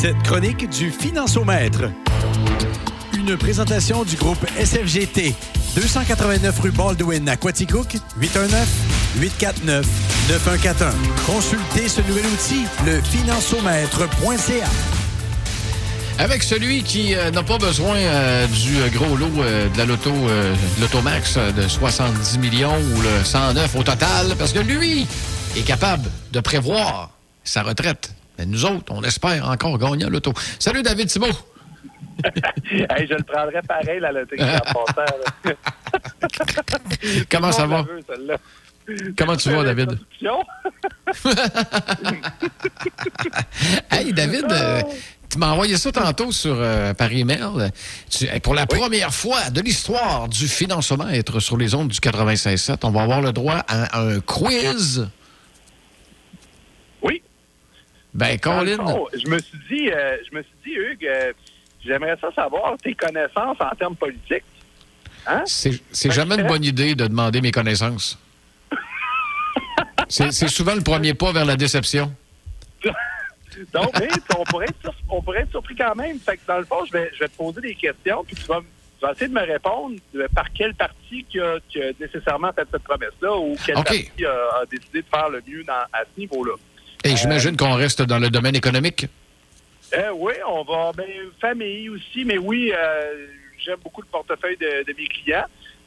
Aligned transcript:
Cette 0.00 0.22
chronique 0.22 0.70
du 0.70 0.92
Financiomètre. 0.92 1.90
Une 3.18 3.36
présentation 3.36 4.04
du 4.04 4.14
groupe 4.14 4.38
SFGT. 4.56 5.34
289 5.74 6.60
rue 6.60 6.70
Baldwin 6.70 7.28
à 7.28 7.34
Quaticook, 7.36 7.96
819-849-9141. 9.18 9.82
Consultez 11.26 11.88
ce 11.88 12.00
nouvel 12.02 12.26
outil, 12.26 12.64
le 12.86 13.00
financiomètre.ca. 13.00 14.68
Avec 16.20 16.44
celui 16.44 16.84
qui 16.84 17.16
euh, 17.16 17.32
n'a 17.32 17.42
pas 17.42 17.58
besoin 17.58 17.96
euh, 17.96 18.46
du 18.46 18.76
euh, 18.76 18.88
gros 18.90 19.16
lot 19.16 19.26
de 19.26 19.76
la 19.76 19.84
loto, 19.84 20.12
euh, 20.12 20.54
l'automax 20.80 21.38
de 21.56 21.66
70 21.66 22.38
millions 22.38 22.78
ou 22.94 23.00
le 23.02 23.24
109 23.24 23.74
au 23.74 23.82
total, 23.82 24.36
parce 24.38 24.52
que 24.52 24.60
lui 24.60 25.08
est 25.56 25.62
capable 25.62 26.08
de 26.30 26.38
prévoir 26.38 27.10
sa 27.42 27.64
retraite. 27.64 28.12
Mais 28.38 28.46
nous 28.46 28.64
autres, 28.64 28.92
on 28.92 29.02
espère 29.02 29.48
encore 29.48 29.76
gagner 29.78 30.04
à 30.04 30.08
l'auto. 30.08 30.32
Salut 30.58 30.82
David 30.82 31.08
Thibault. 31.08 31.26
Hey, 32.90 33.06
je 33.08 33.14
le 33.14 33.22
prendrais 33.22 33.62
pareil, 33.62 34.00
la 34.00 34.10
loterie 34.10 34.42
en. 34.42 34.84
Comment 37.30 37.52
ça 37.52 37.66
va? 37.66 37.82
veut. 37.82 38.02
Comment 39.16 39.36
tu 39.36 39.50
vas, 39.50 39.62
David? 39.62 39.96
Hey, 43.90 44.12
David, 44.12 44.44
euh, 44.50 44.82
tu 45.30 45.38
m'as 45.38 45.50
envoyé 45.52 45.76
ça 45.76 45.92
tantôt 45.92 46.32
sur, 46.32 46.56
euh, 46.58 46.92
par 46.94 47.12
email. 47.12 47.70
Tu- 48.10 48.26
hey, 48.26 48.40
pour 48.40 48.54
la 48.54 48.66
première 48.66 49.14
fois 49.14 49.50
de 49.50 49.60
l'histoire 49.60 50.28
du 50.28 50.48
financemètre 50.48 51.40
sur 51.40 51.56
les 51.56 51.74
ondes 51.74 51.88
du 51.88 51.98
96.7, 52.00 52.78
on 52.84 52.90
va 52.90 53.02
avoir 53.02 53.20
le 53.20 53.32
droit 53.32 53.64
à 53.68 54.00
un 54.00 54.20
quiz. 54.20 55.08
Oui. 57.02 57.22
Ben, 58.18 58.38
Colin, 58.38 58.76
fond, 58.76 59.06
je 59.12 59.28
me 59.30 59.38
suis 59.38 59.58
dit, 59.70 59.90
euh, 59.90 60.16
je 60.28 60.36
me 60.36 60.42
suis 60.42 60.52
dit, 60.66 60.72
Hugues, 60.74 61.06
euh, 61.06 61.32
j'aimerais 61.86 62.16
ça 62.20 62.32
savoir 62.34 62.76
tes 62.82 62.92
connaissances 62.94 63.56
en 63.60 63.70
termes 63.76 63.94
politiques. 63.96 64.42
Hein? 65.26 65.42
c'est 65.46 66.10
jamais 66.10 66.36
une 66.36 66.46
bonne 66.46 66.64
idée 66.64 66.94
de 66.94 67.06
demander 67.06 67.40
mes 67.40 67.50
connaissances. 67.52 68.18
C'est 70.08 70.48
souvent 70.48 70.74
le 70.74 70.80
premier 70.82 71.14
pas 71.14 71.32
vers 71.32 71.44
la 71.44 71.56
déception. 71.56 72.12
Donc, 73.72 73.90
mais, 73.98 74.08
on, 74.38 74.44
pourrait 74.44 74.66
être, 74.66 74.80
sur- 74.80 74.94
on 75.08 75.20
pourrait 75.20 75.40
être 75.40 75.50
surpris 75.50 75.74
quand 75.76 75.94
même. 75.96 76.18
Fait 76.20 76.36
que 76.36 76.42
dans 76.46 76.58
le 76.58 76.64
fond, 76.64 76.84
je 76.86 76.92
vais, 76.92 77.10
je 77.14 77.18
vais 77.20 77.28
te 77.28 77.36
poser 77.36 77.60
des 77.60 77.74
questions, 77.74 78.22
puis 78.24 78.36
tu 78.36 78.44
vas, 78.44 78.58
m- 78.58 78.62
tu 79.00 79.04
vas 79.04 79.12
essayer 79.12 79.26
de 79.28 79.34
me 79.34 79.44
répondre 79.44 79.96
euh, 80.16 80.28
par 80.34 80.46
quel 80.52 80.74
parti 80.74 81.24
qui 81.28 81.40
a, 81.40 81.56
qui 81.68 81.82
a 81.82 81.90
nécessairement 81.98 82.52
fait 82.52 82.66
cette 82.70 82.84
promesse-là 82.84 83.36
ou 83.36 83.56
quel 83.66 83.76
parti 84.14 84.24
a, 84.24 84.60
a 84.60 84.66
décidé 84.70 85.02
de 85.02 85.06
faire 85.12 85.28
le 85.28 85.42
mieux 85.46 85.64
dans- 85.64 85.72
à 85.92 86.02
ce 86.04 86.20
niveau-là. 86.20 86.52
Et 87.12 87.16
j'imagine 87.16 87.56
qu'on 87.56 87.74
reste 87.74 88.02
dans 88.02 88.18
le 88.18 88.30
domaine 88.30 88.54
économique. 88.56 89.06
Euh, 89.94 90.10
oui, 90.14 90.34
on 90.46 90.62
va. 90.64 90.92
Ben, 90.96 91.06
famille 91.40 91.88
aussi, 91.88 92.24
mais 92.24 92.36
oui, 92.38 92.72
euh, 92.76 93.26
j'aime 93.64 93.78
beaucoup 93.82 94.02
le 94.02 94.08
portefeuille 94.08 94.56
de, 94.58 94.84
de 94.86 94.94
mes 94.98 95.06
clients. 95.08 95.46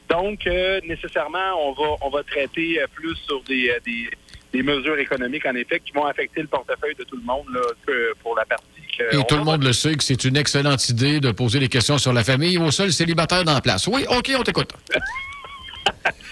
Donc, 0.10 0.46
euh, 0.48 0.82
nécessairement, 0.88 1.54
on 1.60 1.74
va, 1.74 1.96
on 2.02 2.10
va 2.10 2.24
traiter 2.24 2.82
euh, 2.82 2.88
plus 2.94 3.16
sur 3.28 3.42
des, 3.44 3.72
des, 3.86 4.10
des 4.52 4.64
mesures 4.64 4.98
économiques, 4.98 5.46
en 5.46 5.56
effet, 5.56 5.80
qui 5.80 5.92
vont 5.94 6.06
affecter 6.06 6.42
le 6.42 6.48
portefeuille 6.48 6.96
de 6.96 7.04
tout 7.04 7.16
le 7.16 7.24
monde 7.24 7.46
là, 7.54 7.62
que 7.86 8.14
pour 8.24 8.36
la 8.36 8.44
partie. 8.46 8.66
que 8.98 9.04
Et 9.16 9.24
tout 9.26 9.36
le 9.36 9.44
va- 9.44 9.52
monde 9.52 9.64
le 9.64 9.72
sait 9.74 9.94
que 9.96 10.04
c'est 10.04 10.24
une 10.26 10.36
excellente 10.38 10.90
idée 10.90 11.20
de 11.20 11.32
poser 11.32 11.60
des 11.60 11.70
questions 11.70 11.98
sur 12.00 12.12
la 12.12 12.24
famille 12.24 12.58
au 12.58 12.72
seul 12.72 12.92
célibataire 12.92 13.44
dans 13.44 13.54
la 13.54 13.62
place. 13.62 13.88
Oui, 13.88 14.04
OK, 14.10 14.32
on 14.38 14.44
t'écoute. 14.44 14.74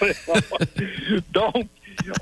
Donc, 1.32 1.66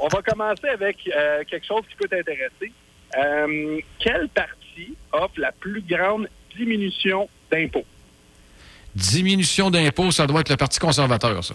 on 0.01 0.09
va 0.09 0.23
commencer 0.23 0.69
avec 0.69 0.97
euh, 1.15 1.45
quelque 1.45 1.67
chose 1.67 1.83
qui 1.89 1.97
peut 1.97 2.09
t'intéresser. 2.09 2.73
Euh, 3.17 3.81
quel 3.99 4.29
parti 4.29 4.95
offre 5.13 5.39
la 5.39 5.53
plus 5.53 5.81
grande 5.83 6.29
diminution 6.57 7.29
d'impôts? 7.51 7.85
Diminution 8.95 9.71
d'impôts, 9.71 10.11
ça 10.11 10.27
doit 10.27 10.41
être 10.41 10.49
le 10.51 10.57
Parti 10.57 10.79
conservateur, 10.79 11.43
ça. 11.45 11.55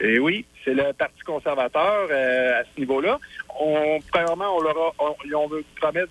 Et 0.00 0.18
oui, 0.18 0.44
c'est 0.64 0.74
le 0.74 0.92
Parti 0.92 1.20
conservateur 1.24 2.08
euh, 2.10 2.60
à 2.60 2.64
ce 2.64 2.80
niveau-là. 2.80 3.18
On, 3.58 3.98
premièrement, 4.12 4.56
on, 4.56 4.60
leur 4.60 4.76
a, 4.76 4.90
on, 4.98 5.34
ont 5.34 5.50
promettre 5.80 6.10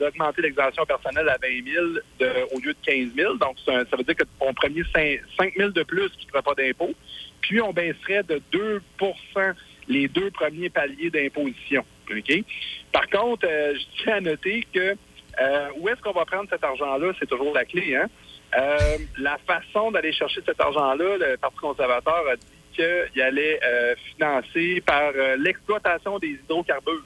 d'augmenter 0.00 0.40
l'exemption 0.42 0.86
personnelle 0.86 1.28
à 1.28 1.36
20 1.42 1.48
000 1.70 1.86
de- 2.20 2.54
au 2.54 2.60
lieu 2.60 2.72
de 2.72 2.78
15 2.86 3.14
000. 3.14 3.34
Donc, 3.34 3.56
un- 3.66 3.84
ça 3.84 3.96
veut 3.96 4.04
dire 4.04 4.14
qu'on 4.38 4.54
premier 4.54 4.82
5, 4.94 5.20
5 5.38 5.52
000 5.58 5.70
de 5.70 5.82
plus 5.82 6.08
qui 6.18 6.24
ne 6.26 6.30
fera 6.30 6.42
pas 6.42 6.54
d'impôt. 6.54 6.94
Puis, 7.42 7.60
on 7.60 7.72
baisserait 7.72 8.22
de 8.22 8.40
2 8.52 8.80
les 9.88 10.08
deux 10.08 10.30
premiers 10.30 10.70
paliers 10.70 11.10
d'imposition. 11.10 11.84
Par 12.92 13.08
contre, 13.08 13.46
euh, 13.46 13.74
je 13.74 14.02
tiens 14.02 14.16
à 14.16 14.20
noter 14.20 14.66
que 14.72 14.96
euh, 15.40 15.68
où 15.78 15.88
est-ce 15.88 16.00
qu'on 16.00 16.12
va 16.12 16.24
prendre 16.24 16.48
cet 16.50 16.64
argent-là? 16.64 17.12
C'est 17.18 17.28
toujours 17.28 17.54
la 17.54 17.64
clé. 17.64 17.96
Hein? 17.96 18.06
Euh, 18.58 18.78
la 19.18 19.38
façon 19.46 19.90
d'aller 19.90 20.12
chercher 20.12 20.40
cet 20.44 20.60
argent-là, 20.60 21.16
le 21.18 21.36
Parti 21.36 21.58
conservateur 21.58 22.24
a 22.28 22.36
dit 22.36 22.46
qu'il 22.74 23.22
allait 23.22 23.60
financer 24.12 24.80
par 24.86 25.12
l'exploitation 25.36 26.18
des 26.18 26.28
hydrocarbures. 26.28 27.02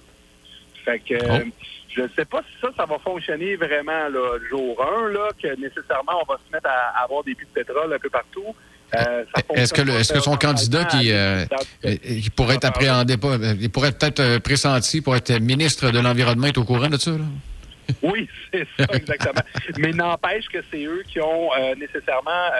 Fait 0.84 0.98
que 0.98 1.14
Oh. 1.14 1.48
je 1.88 2.02
ne 2.02 2.08
sais 2.08 2.24
pas 2.24 2.42
si 2.42 2.60
ça, 2.60 2.70
ça 2.76 2.84
va 2.86 2.98
fonctionner 2.98 3.56
vraiment 3.56 4.08
là, 4.08 4.36
le 4.38 4.48
jour 4.48 4.82
1, 4.82 5.08
là, 5.10 5.28
que 5.40 5.54
nécessairement 5.60 6.20
on 6.22 6.32
va 6.32 6.38
se 6.44 6.52
mettre 6.52 6.68
à 6.68 7.02
avoir 7.02 7.22
des 7.22 7.34
puits 7.34 7.46
de 7.46 7.52
pétrole 7.52 7.92
un 7.92 7.98
peu 7.98 8.10
partout. 8.10 8.54
Euh, 8.94 9.24
Est-ce 9.54 9.72
que, 9.72 9.80
le- 9.80 9.86
fonctionne 9.92 10.00
est-ce 10.00 10.12
que 10.12 10.20
son 10.20 10.36
candidat 10.36 10.84
qui, 10.84 11.10
euh, 11.12 11.44
euh, 11.84 11.96
qui 11.96 12.30
pourrait 12.30 12.56
être 12.56 12.64
appréhendé, 12.66 13.16
pas, 13.16 13.36
il 13.60 13.70
pourrait 13.70 13.92
peut-être 13.92 14.38
pressenti 14.38 15.00
pour 15.00 15.16
être 15.16 15.32
ministre 15.40 15.90
de 15.90 15.98
l'Environnement 15.98 16.46
est 16.48 16.58
au 16.58 16.64
courant 16.64 16.88
de 16.88 16.96
ça? 16.98 17.10
Là? 17.12 17.18
Oui, 18.02 18.28
c'est 18.52 18.66
ça, 18.78 18.86
exactement. 18.92 19.42
Mais 19.78 19.90
n'empêche 19.92 20.46
que 20.52 20.58
c'est 20.70 20.84
eux 20.84 21.02
qui 21.10 21.20
ont 21.20 21.50
euh, 21.58 21.74
nécessairement 21.74 22.50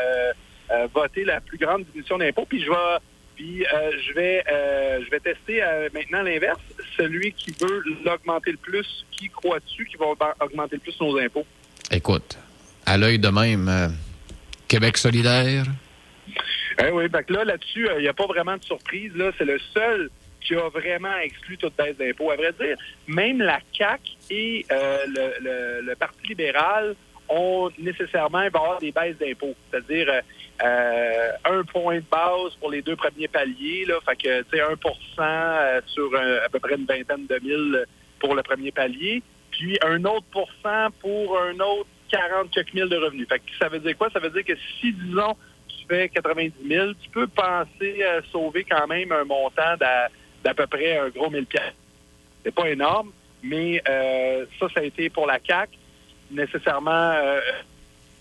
voté 0.94 1.24
la 1.24 1.40
plus 1.40 1.58
grande 1.58 1.84
diminution 1.84 2.16
d'impôts. 2.18 2.46
Puis 2.46 2.62
je 2.64 2.70
vais, 2.70 2.76
puis 3.36 3.64
je 4.08 4.14
vais, 4.14 4.42
je 5.04 5.10
vais 5.10 5.20
tester 5.20 5.62
maintenant 5.94 6.22
l'inverse. 6.22 6.58
Celui 6.96 7.32
qui 7.32 7.54
veut 7.60 7.82
l'augmenter 8.04 8.52
le 8.52 8.56
plus, 8.56 9.04
qui 9.10 9.28
croit-tu 9.28 9.84
qui 9.86 9.96
va 9.96 10.06
augmenter 10.40 10.76
le 10.76 10.80
plus 10.80 10.98
nos 11.00 11.18
impôts? 11.18 11.46
Écoute, 11.90 12.36
à 12.86 12.96
l'œil 12.96 13.18
de 13.18 13.28
même, 13.28 13.94
Québec 14.66 14.96
solidaire, 14.98 15.64
Eh 16.78 16.90
oui, 16.90 17.08
que 17.10 17.32
là, 17.32 17.44
là-dessus, 17.44 17.88
il 17.96 18.02
n'y 18.02 18.08
a 18.08 18.12
pas 18.12 18.26
vraiment 18.26 18.56
de 18.56 18.64
surprise. 18.64 19.14
Là, 19.16 19.30
c'est 19.38 19.44
le 19.44 19.58
seul 19.74 20.10
qui 20.40 20.54
a 20.54 20.68
vraiment 20.68 21.16
exclu 21.18 21.56
toute 21.56 21.76
baisse 21.76 21.96
d'impôts. 21.96 22.30
À 22.30 22.36
vrai 22.36 22.52
dire, 22.60 22.76
même 23.06 23.38
la 23.38 23.60
CAC 23.76 24.00
et 24.30 24.66
euh, 24.70 25.80
le, 25.82 25.94
Parti 25.94 26.28
libéral 26.28 26.96
ont 27.28 27.70
nécessairement 27.78 28.46
des 28.80 28.92
baisses 28.92 29.16
d'impôts. 29.18 29.54
C'est-à-dire 29.70 30.22
euh, 30.62 31.30
un 31.44 31.64
point 31.64 31.96
de 31.96 32.04
base 32.10 32.54
pour 32.60 32.70
les 32.70 32.82
deux 32.82 32.96
premiers 32.96 33.28
paliers. 33.28 33.84
Là, 33.86 33.94
fait 34.06 34.16
que, 34.16 34.42
tu 34.42 34.58
sais, 34.58 34.60
1 34.60 34.74
euh, 35.18 35.80
sur 35.86 36.10
euh, 36.14 36.44
à 36.44 36.48
peu 36.48 36.60
près 36.60 36.74
une 36.74 36.84
vingtaine 36.84 37.26
de 37.26 37.38
mille 37.42 37.84
pour 38.20 38.34
le 38.34 38.42
premier 38.42 38.70
palier. 38.70 39.22
Puis 39.50 39.78
un 39.84 40.04
autre 40.04 40.26
pourcent 40.30 40.88
pour 41.00 41.38
un 41.40 41.54
autre 41.54 41.88
40 42.10 42.50
quelques 42.50 42.74
mille 42.74 42.88
de 42.88 42.96
revenus. 42.96 43.26
Fait 43.28 43.38
que 43.38 43.44
ça 43.58 43.68
veut 43.68 43.80
dire 43.80 43.96
quoi? 43.96 44.08
Ça 44.10 44.20
veut 44.20 44.30
dire 44.30 44.44
que 44.44 44.54
si, 44.80 44.92
disons, 44.92 45.36
tu 45.92 45.98
fais 45.98 46.08
90 46.08 46.52
000, 46.66 46.92
tu 47.02 47.10
peux 47.10 47.26
penser 47.26 48.02
à 48.02 48.22
sauver 48.30 48.64
quand 48.64 48.86
même 48.86 49.12
un 49.12 49.24
montant 49.24 49.76
d'à, 49.78 50.54
peu 50.54 50.66
près 50.66 50.98
un 50.98 51.08
gros 51.08 51.30
1000 51.30 51.46
pièces. 51.46 51.74
C'est 52.44 52.54
pas 52.54 52.68
énorme, 52.68 53.12
mais 53.42 53.82
euh, 53.88 54.46
ça, 54.58 54.66
ça 54.74 54.80
a 54.80 54.82
été 54.84 55.10
pour 55.10 55.26
la 55.26 55.38
CAC. 55.38 55.70
Nécessairement, 56.30 56.90
euh, 56.90 57.40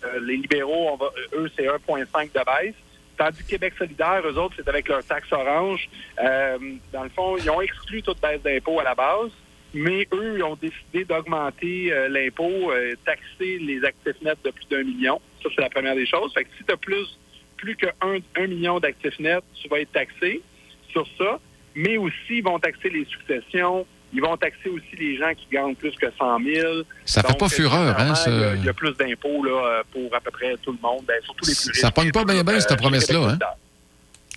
euh, 0.04 0.20
les 0.20 0.36
libéraux, 0.36 0.98
eux, 1.34 1.50
c'est 1.56 1.66
1,5 1.66 2.32
de 2.32 2.44
baisse. 2.44 2.74
Tandis 3.16 3.42
que 3.42 3.48
Québec 3.48 3.74
solidaire, 3.78 4.22
eux 4.24 4.38
autres, 4.38 4.54
c'est 4.56 4.68
avec 4.68 4.88
leur 4.88 5.04
taxe 5.04 5.30
orange. 5.32 5.88
Dans 6.16 7.02
le 7.02 7.10
fond, 7.10 7.36
ils 7.36 7.50
ont 7.50 7.60
exclu 7.60 8.02
toute 8.02 8.20
baisse 8.20 8.42
d'impôt 8.42 8.80
à 8.80 8.84
la 8.84 8.94
base, 8.94 9.30
mais 9.74 10.08
eux, 10.12 10.34
ils 10.38 10.42
ont 10.42 10.56
décidé 10.56 11.04
d'augmenter 11.04 11.92
l'impôt, 12.08 12.72
taxer 13.04 13.58
les 13.58 13.84
actifs 13.84 14.20
nets 14.22 14.42
de 14.44 14.50
plus 14.50 14.66
d'un 14.68 14.82
million. 14.82 15.20
Ça, 15.42 15.50
c'est 15.54 15.60
la 15.60 15.70
première 15.70 15.94
des 15.94 16.06
choses. 16.06 16.32
Fait 16.32 16.44
que 16.44 16.50
si 16.56 16.64
tu 16.64 16.72
as 16.72 16.76
plus, 16.76 17.18
plus 17.62 17.76
que 17.76 17.86
un, 18.00 18.18
un 18.42 18.46
million 18.48 18.80
d'actifs 18.80 19.18
nets, 19.20 19.44
tu 19.54 19.68
vas 19.68 19.78
être 19.80 19.92
taxé 19.92 20.42
sur 20.90 21.06
ça. 21.16 21.38
Mais 21.76 21.96
aussi, 21.96 22.14
ils 22.38 22.42
vont 22.42 22.58
taxer 22.58 22.90
les 22.90 23.04
successions. 23.06 23.86
Ils 24.12 24.20
vont 24.20 24.36
taxer 24.36 24.68
aussi 24.68 24.94
les 24.98 25.16
gens 25.16 25.32
qui 25.34 25.46
gagnent 25.50 25.74
plus 25.76 25.92
que 25.92 26.06
100 26.18 26.38
000. 26.44 26.82
Ça 27.06 27.22
fait 27.22 27.28
Donc, 27.28 27.38
pas 27.38 27.48
fureur, 27.48 27.98
hein. 27.98 28.12
Il 28.26 28.32
y 28.32 28.44
a- 28.44 28.54
il 28.56 28.64
y, 28.64 28.68
a 28.68 28.72
plus 28.74 28.92
d'impôts 28.98 29.46
pour 29.92 30.14
à 30.14 30.20
peu 30.20 30.30
près 30.32 30.54
tout 30.60 30.72
le 30.72 30.78
monde, 30.82 31.04
ben, 31.06 31.14
surtout 31.22 31.46
les 31.48 31.54
plus 31.54 31.68
riches. 31.70 31.80
Ça 31.80 31.90
pogne 31.92 32.10
pas 32.12 32.24
bien, 32.24 32.42
bien, 32.44 32.60
cette 32.60 32.72
Euh, 32.72 32.76
promesse-là, 32.76 33.20
Québec 33.20 33.38
hein? 33.42 33.56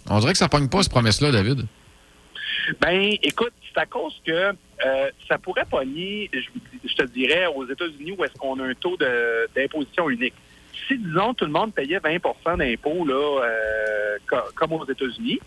On 0.09 0.19
dirait 0.19 0.31
que 0.33 0.37
ça 0.37 0.47
pogne 0.47 0.69
pas, 0.69 0.83
cette 0.83 0.91
promesse-là, 0.93 1.31
David. 1.31 1.65
Ben, 2.79 3.15
écoute, 3.21 3.53
c'est 3.73 3.81
à 3.81 3.85
cause 3.85 4.13
que 4.25 4.31
euh, 4.31 5.09
ça 5.27 5.37
pourrait 5.37 5.65
pogner, 5.69 6.29
je, 6.33 6.39
je 6.87 6.95
te 6.95 7.03
dirais, 7.11 7.47
aux 7.47 7.67
États-Unis 7.67 8.13
où 8.17 8.23
est-ce 8.23 8.33
qu'on 8.33 8.57
a 8.59 8.63
un 8.63 8.73
taux 8.75 8.97
d'imposition 9.55 10.09
unique. 10.09 10.33
Si, 10.87 10.97
disons, 10.97 11.33
tout 11.33 11.45
le 11.45 11.51
monde 11.51 11.73
payait 11.73 11.99
20 11.99 12.57
d'impôts, 12.57 13.05
euh, 13.09 14.17
co- 14.29 14.37
comme 14.55 14.73
aux 14.73 14.85
États-Unis, 14.87 15.39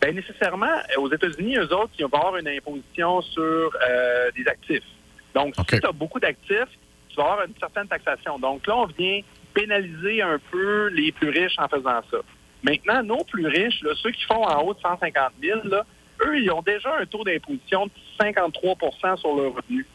ben 0.00 0.14
nécessairement, 0.14 0.76
aux 0.96 1.12
États-Unis, 1.12 1.56
eux 1.58 1.72
autres, 1.74 1.90
ils 1.98 2.06
vont 2.06 2.18
avoir 2.18 2.36
une 2.36 2.48
imposition 2.48 3.20
sur 3.22 3.42
euh, 3.88 4.30
des 4.36 4.46
actifs. 4.46 4.84
Donc, 5.34 5.54
si 5.74 5.80
tu 5.80 5.86
as 5.86 5.92
beaucoup 5.92 6.20
d'actifs, 6.20 6.68
tu 7.08 7.16
vas 7.16 7.22
avoir 7.32 7.44
une 7.46 7.54
certaine 7.58 7.88
taxation. 7.88 8.38
Donc 8.38 8.66
là, 8.66 8.76
on 8.76 8.86
vient 8.86 9.20
pénaliser 9.54 10.22
un 10.22 10.38
peu 10.50 10.86
les 10.88 11.10
plus 11.12 11.30
riches 11.30 11.58
en 11.58 11.68
faisant 11.68 12.00
ça. 12.10 12.18
Maintenant, 12.62 13.02
nos 13.02 13.24
plus 13.24 13.46
riches, 13.46 13.82
là, 13.82 13.90
ceux 14.02 14.10
qui 14.12 14.22
font 14.24 14.42
en 14.44 14.62
haut 14.62 14.74
de 14.74 14.80
150 14.80 15.32
000, 15.42 15.60
là, 15.64 15.84
eux, 16.26 16.38
ils 16.38 16.50
ont 16.50 16.62
déjà 16.62 16.96
un 17.00 17.06
taux 17.06 17.24
d'imposition 17.24 17.86
de 17.86 17.92
53% 18.20 19.16
sur 19.18 19.34
leur 19.36 19.52
revenu. 19.54 19.86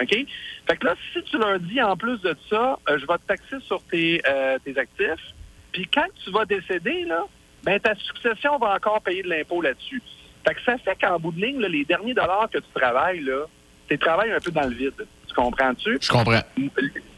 OK? 0.00 0.26
Fait 0.68 0.76
que 0.76 0.86
là, 0.86 0.94
si 1.12 1.22
tu 1.22 1.38
leur 1.38 1.58
dis 1.60 1.80
en 1.82 1.96
plus 1.96 2.20
de 2.20 2.36
ça, 2.50 2.78
euh, 2.88 2.98
je 2.98 3.06
vais 3.06 3.18
te 3.18 3.26
taxer 3.26 3.56
sur 3.66 3.82
tes, 3.84 4.22
euh, 4.28 4.58
tes 4.64 4.78
actifs, 4.78 5.34
puis 5.72 5.88
quand 5.92 6.06
tu 6.24 6.30
vas 6.30 6.44
décéder, 6.44 7.04
là, 7.04 7.26
ben 7.62 7.78
ta 7.80 7.94
succession 7.94 8.58
va 8.58 8.74
encore 8.74 9.00
payer 9.02 9.22
de 9.22 9.28
l'impôt 9.28 9.60
là-dessus. 9.60 10.02
Fait 10.46 10.54
que 10.54 10.62
ça 10.62 10.78
fait 10.78 10.96
qu'en 11.00 11.18
bout 11.18 11.32
de 11.32 11.44
ligne, 11.44 11.60
là, 11.60 11.68
les 11.68 11.84
derniers 11.84 12.14
dollars 12.14 12.48
que 12.50 12.58
tu 12.58 12.70
travailles, 12.74 13.20
là, 13.20 13.46
tu 13.88 13.98
travailles 13.98 14.32
un 14.32 14.40
peu 14.40 14.50
dans 14.50 14.68
le 14.68 14.74
vide. 14.74 15.06
Tu 15.28 15.34
comprends-tu? 15.34 15.98
Je 16.00 16.08
comprends. 16.08 16.40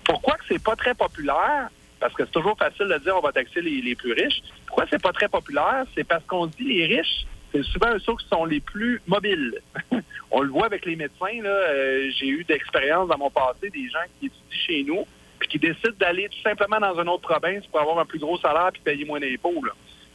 Pourquoi 0.05 0.35
que 0.37 0.45
c'est 0.49 0.63
pas 0.63 0.77
très 0.77 0.95
populaire? 0.95 1.69
Parce 2.01 2.15
que 2.15 2.25
c'est 2.25 2.33
toujours 2.33 2.57
facile 2.57 2.87
de 2.87 2.99
dire 2.99 3.17
on 3.17 3.21
va 3.21 3.33
taxer 3.33 3.61
les, 3.61 3.83
les 3.83 3.95
plus 3.95 4.13
riches. 4.13 4.43
Pourquoi 4.67 4.87
c'est 4.89 5.03
pas 5.03 5.13
très 5.13 5.29
populaire? 5.29 5.85
C'est 5.95 6.05
parce 6.05 6.25
qu'on 6.25 6.47
dit 6.47 6.65
les 6.65 6.87
riches, 6.87 7.27
c'est 7.53 7.62
souvent 7.65 7.99
ceux 7.99 8.15
qui 8.17 8.29
sont 8.29 8.45
les 8.45 8.61
plus 8.61 9.00
mobiles. 9.06 9.61
On 10.31 10.43
le 10.43 10.50
voit 10.50 10.67
avec 10.67 10.85
les 10.85 10.97
médecins. 10.97 11.43
Là, 11.43 11.50
euh, 11.50 12.11
j'ai 12.19 12.29
eu 12.29 12.45
d'expérience 12.45 13.09
dans 13.09 13.19
mon 13.19 13.31
passé 13.31 13.71
des 13.71 13.89
gens 13.89 14.05
qui 14.19 14.27
étudient 14.27 14.67
chez 14.67 14.85
nous 14.85 15.06
puis 15.39 15.49
qui 15.49 15.59
décident 15.59 15.95
d'aller 15.99 16.29
tout 16.29 16.43
simplement 16.43 16.81
dans 16.81 17.00
une 17.00 17.09
autre 17.09 17.23
province 17.23 17.65
pour 17.67 17.81
avoir 17.81 17.99
un 17.99 18.05
plus 18.05 18.19
gros 18.19 18.39
salaire 18.39 18.71
puis 18.73 18.83
payer 18.83 19.05
moins 19.05 19.21
d'impôts. 19.21 19.62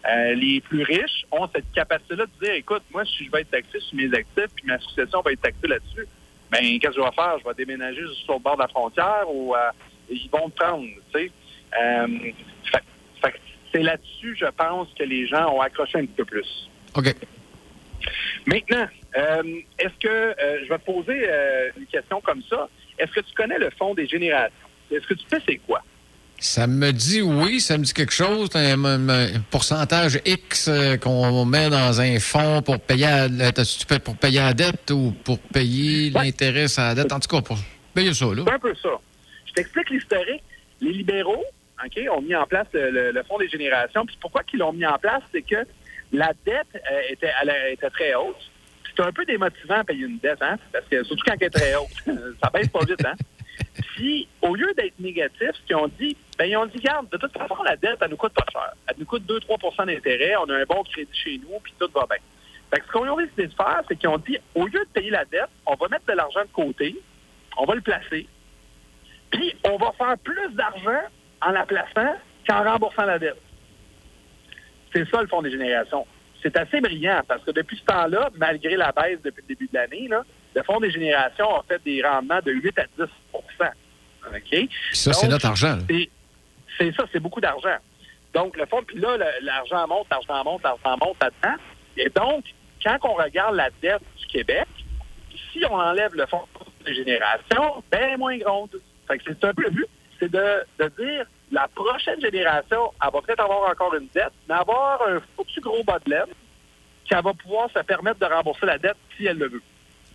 Euh, 0.05 0.33
les 0.33 0.59
plus 0.59 0.83
riches 0.83 1.25
ont 1.31 1.47
cette 1.55 1.71
capacité-là 1.71 2.25
de 2.25 2.45
dire, 2.45 2.55
écoute, 2.55 2.83
moi, 2.91 3.05
si 3.05 3.25
je 3.25 3.31
vais 3.31 3.41
être 3.41 3.51
taxé 3.51 3.79
sur 3.79 3.95
mes 3.95 4.13
actifs 4.13 4.53
puis 4.55 4.65
ma 4.67 4.77
succession 4.79 5.21
va 5.21 5.31
être 5.31 5.41
taxée 5.41 5.67
là-dessus, 5.67 6.05
ben 6.51 6.59
qu'est-ce 6.59 6.95
que 6.95 7.01
je 7.01 7.05
vais 7.05 7.15
faire? 7.15 7.39
Je 7.39 7.45
vais 7.45 7.53
déménager 7.55 8.01
sur 8.25 8.33
le 8.33 8.39
bord 8.39 8.57
de 8.57 8.61
la 8.61 8.67
frontière 8.67 9.23
ou 9.27 9.55
euh, 9.55 9.59
ils 10.09 10.29
vont 10.29 10.47
me 10.47 10.51
prendre, 10.51 10.85
tu 11.13 11.19
sais. 11.19 11.31
c'est 13.73 13.81
là-dessus, 13.81 14.35
je 14.39 14.45
pense, 14.45 14.89
que 14.99 15.03
les 15.03 15.25
gens 15.25 15.55
ont 15.55 15.61
accroché 15.61 15.99
un 15.99 16.05
petit 16.05 16.17
peu 16.17 16.25
plus. 16.25 16.69
OK. 16.95 17.15
Maintenant, 18.45 18.87
euh, 19.17 19.43
est-ce 19.79 19.99
que 19.99 20.07
euh, 20.07 20.63
je 20.63 20.69
vais 20.69 20.79
te 20.79 20.85
poser 20.85 21.25
euh, 21.27 21.69
une 21.77 21.85
question 21.85 22.19
comme 22.21 22.41
ça? 22.49 22.67
Est-ce 22.97 23.11
que 23.11 23.21
tu 23.21 23.33
connais 23.35 23.57
le 23.57 23.69
fonds 23.77 23.93
des 23.93 24.07
générations? 24.07 24.53
Est-ce 24.91 25.07
que 25.07 25.13
tu 25.13 25.25
sais 25.29 25.41
c'est 25.47 25.57
quoi? 25.57 25.81
Ça 26.39 26.67
me 26.67 26.91
dit 26.91 27.21
oui, 27.21 27.61
ça 27.61 27.77
me 27.77 27.83
dit 27.83 27.93
quelque 27.93 28.13
chose, 28.13 28.49
un, 28.55 29.41
pourcentage 29.49 30.19
X 30.25 30.69
qu'on 31.01 31.45
met 31.45 31.69
dans 31.69 32.01
un 32.01 32.19
fonds 32.19 32.61
pour 32.61 32.79
payer 32.79 33.05
à, 33.05 33.27
pour 34.03 34.17
payer 34.17 34.39
la 34.39 34.53
dette 34.53 34.91
ou 34.91 35.13
pour 35.23 35.39
payer 35.39 36.09
l'intérêt 36.09 36.65
à 36.77 36.89
la 36.89 36.95
dette. 36.95 37.13
En 37.13 37.19
tout 37.19 37.29
cas, 37.29 37.41
pour 37.41 37.57
payer 37.93 38.13
ça, 38.13 38.25
là. 38.25 38.43
C'est 38.45 38.53
un 38.53 38.59
peu 38.59 38.75
ça. 38.75 38.89
Je 39.45 39.53
t'explique 39.53 39.89
l'historique. 39.89 40.43
Les 40.81 40.91
libéraux, 40.91 41.45
OK, 41.85 42.01
ont 42.11 42.21
mis 42.21 42.35
en 42.35 42.45
place 42.45 42.67
le, 42.73 43.11
le 43.11 43.23
fonds 43.23 43.37
des 43.37 43.47
générations. 43.47 44.05
Puis 44.05 44.17
pourquoi 44.19 44.41
ils 44.53 44.59
l'ont 44.59 44.73
mis 44.73 44.85
en 44.85 44.97
place? 44.97 45.21
C'est 45.31 45.43
que 45.43 45.65
la 46.13 46.31
dette 46.45 46.67
euh, 46.75 47.01
était, 47.09 47.89
très 47.89 48.13
haute. 48.13 48.37
C'est 48.95 49.03
un 49.03 49.11
peu 49.11 49.25
démotivant 49.25 49.79
à 49.79 49.83
payer 49.83 50.05
une 50.05 50.19
dette, 50.19 50.41
hein? 50.41 50.57
Parce 50.71 50.85
que 50.85 51.03
surtout 51.03 51.23
quand 51.25 51.35
elle 51.39 51.47
est 51.47 51.49
très 51.49 51.75
haute, 51.75 51.89
ça 52.43 52.49
baisse 52.51 52.67
pas 52.67 52.85
vite, 52.85 53.03
hein? 53.03 53.15
Puis, 53.95 54.27
au 54.41 54.55
lieu 54.55 54.71
d'être 54.77 54.99
négatif, 54.99 55.49
ce 55.53 55.61
qu'ils 55.65 55.75
ont 55.75 55.87
dit, 55.99 56.15
ben 56.37 56.45
ils 56.45 56.57
ont 56.57 56.65
dit, 56.67 56.77
regarde, 56.77 57.09
de 57.09 57.17
toute 57.17 57.35
façon, 57.35 57.61
la 57.63 57.75
dette, 57.75 57.97
elle 58.01 58.09
nous 58.11 58.17
coûte 58.17 58.33
pas 58.33 58.45
cher. 58.51 58.73
Elle 58.87 58.95
nous 58.99 59.05
coûte 59.05 59.23
2-3% 59.23 59.87
d'intérêt, 59.87 60.35
on 60.37 60.49
a 60.49 60.57
un 60.57 60.65
bon 60.65 60.83
crédit 60.83 61.17
chez 61.17 61.39
nous, 61.39 61.59
puis 61.63 61.73
tout 61.79 61.89
va 61.93 62.05
bien. 62.07 62.17
Fait 62.71 62.79
que 62.79 62.87
ce 62.87 62.91
qu'on 62.91 63.17
a 63.17 63.21
décidé 63.21 63.47
de 63.47 63.53
faire, 63.53 63.81
c'est 63.87 63.95
qu'ils 63.95 64.09
ont 64.09 64.17
dit, 64.17 64.37
au 64.55 64.65
lieu 64.65 64.79
de 64.79 64.89
payer 64.93 65.09
la 65.09 65.25
dette, 65.25 65.49
on 65.65 65.75
va 65.75 65.87
mettre 65.87 66.05
de 66.05 66.13
l'argent 66.13 66.41
de 66.41 66.53
côté, 66.53 66.95
on 67.57 67.65
va 67.65 67.75
le 67.75 67.81
placer, 67.81 68.27
puis 69.31 69.55
on 69.63 69.77
va 69.77 69.91
faire 69.97 70.17
plus 70.19 70.49
d'argent 70.53 71.01
en 71.41 71.51
la 71.51 71.65
plaçant 71.65 72.15
qu'en 72.47 72.63
remboursant 72.63 73.05
la 73.05 73.19
dette. 73.19 73.41
C'est 74.93 75.09
ça 75.09 75.21
le 75.21 75.27
fonds 75.27 75.41
des 75.41 75.51
générations. 75.51 76.05
C'est 76.41 76.55
assez 76.57 76.81
brillant 76.81 77.21
parce 77.27 77.43
que 77.43 77.51
depuis 77.51 77.77
ce 77.77 77.85
temps-là, 77.85 78.29
malgré 78.35 78.75
la 78.75 78.91
baisse 78.91 79.19
depuis 79.23 79.41
le 79.41 79.47
début 79.47 79.67
de 79.67 79.73
l'année, 79.73 80.09
le 80.55 80.63
fonds 80.63 80.79
des 80.79 80.91
générations 80.91 81.55
a 81.55 81.63
fait 81.67 81.81
des 81.83 82.03
rendements 82.03 82.41
de 82.45 82.51
8 82.51 82.79
à 82.79 82.85
10 82.97 83.05
OK? 83.33 84.69
Ça, 84.93 85.13
c'est 85.13 85.27
notre 85.27 85.47
argent. 85.47 85.77
C'est 86.77 86.95
ça, 86.95 87.05
c'est 87.11 87.19
beaucoup 87.19 87.41
d'argent. 87.41 87.77
Donc, 88.33 88.57
le 88.57 88.65
fonds, 88.65 88.83
puis 88.83 88.99
là, 88.99 89.17
l'argent 89.41 89.87
monte, 89.87 90.07
l'argent 90.09 90.43
monte, 90.43 90.63
l'argent 90.63 90.97
monte 91.05 91.17
là-dedans. 91.21 91.61
Et 91.97 92.09
donc, 92.09 92.45
quand 92.83 92.97
on 93.03 93.13
regarde 93.13 93.55
la 93.55 93.69
dette 93.81 94.01
du 94.17 94.25
Québec, 94.25 94.67
si 95.51 95.63
on 95.69 95.75
enlève 95.75 96.13
le 96.15 96.25
fonds 96.25 96.47
des 96.85 96.95
générations, 96.95 97.83
ben 97.91 98.17
moins 98.17 98.37
grande. 98.37 98.69
Fait 99.07 99.17
que 99.17 99.23
c'est 99.27 99.43
un 99.45 99.53
peu 99.53 99.63
le 99.63 99.69
but, 99.69 99.87
c'est 100.19 100.31
de, 100.31 100.65
de 100.79 100.91
dire 100.99 101.25
la 101.53 101.67
prochaine 101.73 102.19
génération, 102.19 102.91
elle 103.01 103.09
va 103.13 103.21
peut-être 103.21 103.43
avoir 103.43 103.69
encore 103.69 103.93
une 103.95 104.07
dette, 104.13 104.33
mais 104.49 104.55
avoir 104.55 104.99
un 105.07 105.19
plus 105.43 105.61
gros 105.61 105.83
bas 105.83 105.99
de 106.03 106.09
laine 106.09 106.33
qui 107.05 107.13
va 107.13 107.33
pouvoir 107.33 107.69
se 107.71 107.79
permettre 107.83 108.19
de 108.19 108.25
rembourser 108.25 108.65
la 108.65 108.77
dette 108.77 108.97
si 109.15 109.25
elle 109.25 109.37
le 109.37 109.49
veut. 109.49 109.61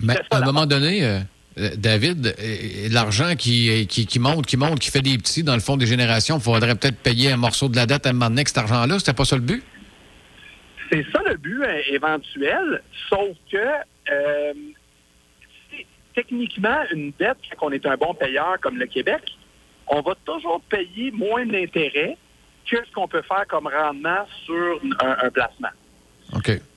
Mais 0.00 0.16
à 0.30 0.38
un 0.38 0.44
moment 0.44 0.66
donné, 0.66 1.04
euh, 1.04 1.20
euh, 1.58 1.70
David, 1.76 2.26
euh, 2.26 2.88
l'argent 2.90 3.36
qui, 3.36 3.86
qui, 3.86 4.18
monte, 4.18 4.46
qui 4.46 4.56
monte, 4.56 4.80
qui 4.80 4.90
fait 4.90 5.00
des 5.00 5.16
petits 5.16 5.44
dans 5.44 5.54
le 5.54 5.60
fond 5.60 5.76
des 5.76 5.86
générations, 5.86 6.38
il 6.38 6.42
faudrait 6.42 6.74
peut-être 6.74 6.98
payer 6.98 7.32
un 7.32 7.36
morceau 7.36 7.68
de 7.68 7.76
la 7.76 7.86
dette 7.86 8.06
à 8.06 8.10
un 8.10 8.14
moment 8.14 8.30
donné 8.30 8.42
cet 8.44 8.58
argent-là. 8.58 8.98
C'était 8.98 9.12
pas 9.12 9.24
ça 9.24 9.36
le 9.36 9.42
but? 9.42 9.62
C'est 10.90 11.04
ça 11.12 11.22
le 11.24 11.36
but 11.36 11.62
éventuel, 11.90 12.82
sauf 13.10 13.36
que 13.52 13.58
techniquement, 16.14 16.78
une 16.92 17.12
dette, 17.18 17.36
quand 17.58 17.68
on 17.68 17.70
est 17.70 17.86
un 17.86 17.96
bon 17.96 18.14
payeur 18.14 18.56
comme 18.60 18.78
le 18.78 18.86
Québec, 18.86 19.22
on 19.90 20.00
va 20.00 20.14
toujours 20.24 20.60
payer 20.62 21.10
moins 21.10 21.46
d'intérêt 21.46 22.16
que 22.70 22.76
ce 22.84 22.92
qu'on 22.92 23.08
peut 23.08 23.22
faire 23.22 23.46
comme 23.48 23.66
rendement 23.66 24.26
sur 24.44 24.80
un, 25.00 25.30
placement. 25.30 25.68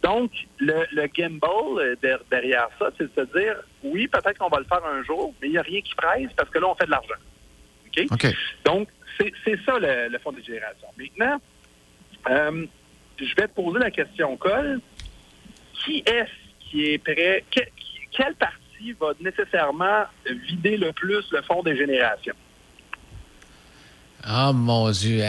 Donc, 0.01 0.31
le, 0.59 0.85
le 0.93 1.09
gimbal 1.13 1.49
euh, 1.77 1.95
derrière 2.29 2.69
ça, 2.79 2.89
c'est 2.97 3.03
de 3.03 3.11
se 3.15 3.37
dire, 3.37 3.57
oui, 3.83 4.07
peut-être 4.07 4.37
qu'on 4.37 4.47
va 4.47 4.59
le 4.59 4.65
faire 4.65 4.83
un 4.85 5.03
jour, 5.03 5.33
mais 5.41 5.49
il 5.49 5.51
n'y 5.51 5.57
a 5.57 5.61
rien 5.61 5.81
qui 5.81 5.93
presse 5.95 6.29
parce 6.37 6.49
que 6.49 6.59
là, 6.59 6.69
on 6.69 6.75
fait 6.75 6.85
de 6.85 6.91
l'argent. 6.91 7.15
OK? 7.87 8.29
Donc, 8.63 8.87
c'est 9.19 9.59
ça 9.65 9.77
le, 9.79 10.17
fonds 10.19 10.31
de 10.31 10.41
génération. 10.41 10.87
Maintenant, 10.97 11.41
euh, 12.29 12.65
je 13.19 13.35
vais 13.35 13.47
te 13.47 13.53
poser 13.53 13.79
la 13.79 13.91
question, 13.91 14.37
Cole. 14.37 14.79
Qui 15.73 16.03
est-ce 16.05 16.69
qui 16.69 16.93
est 16.93 16.97
prêt? 16.99 17.43
quelle 18.11 18.35
partie 18.35 18.93
va 18.99 19.13
nécessairement 19.19 20.03
vider 20.25 20.77
le 20.77 20.91
plus 20.91 21.29
le 21.31 21.41
fonds 21.41 21.63
des 21.63 21.75
générations? 21.75 22.35
Ah, 24.23 24.51
mon 24.53 24.91
Dieu. 24.91 25.21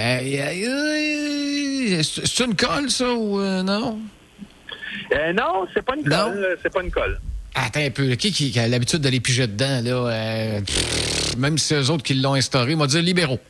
C'est 1.92 2.44
une 2.44 2.54
colle, 2.54 2.90
ça, 2.90 3.12
ou 3.12 3.40
euh, 3.40 3.62
non? 3.62 4.00
Euh, 5.12 5.32
non, 5.32 5.66
c'est 5.72 5.82
pas 5.82 5.96
une 5.96 6.04
colle. 6.04 6.44
Euh, 6.44 6.56
c'est 6.62 6.72
pas 6.72 6.82
une 6.82 6.90
colle. 6.90 7.18
Attends 7.54 7.80
un 7.80 7.90
peu. 7.90 8.14
Qui, 8.16 8.32
qui 8.32 8.58
a 8.58 8.68
l'habitude 8.68 9.00
d'aller 9.00 9.20
piger 9.20 9.46
dedans, 9.46 9.80
là? 9.82 10.60
même 11.38 11.56
si 11.58 11.68
c'est 11.68 11.80
eux 11.80 11.90
autres 11.90 12.02
qui 12.02 12.14
l'ont 12.14 12.34
instauré, 12.34 12.74
on 12.74 12.78
va 12.78 12.86
dire 12.86 13.02
libéraux. 13.02 13.40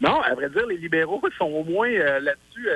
Non, 0.00 0.20
à 0.20 0.34
vrai 0.34 0.48
dire, 0.50 0.66
les 0.66 0.76
libéraux 0.76 1.20
sont 1.38 1.46
au 1.46 1.64
moins 1.64 1.90
là-dessus. 1.90 2.68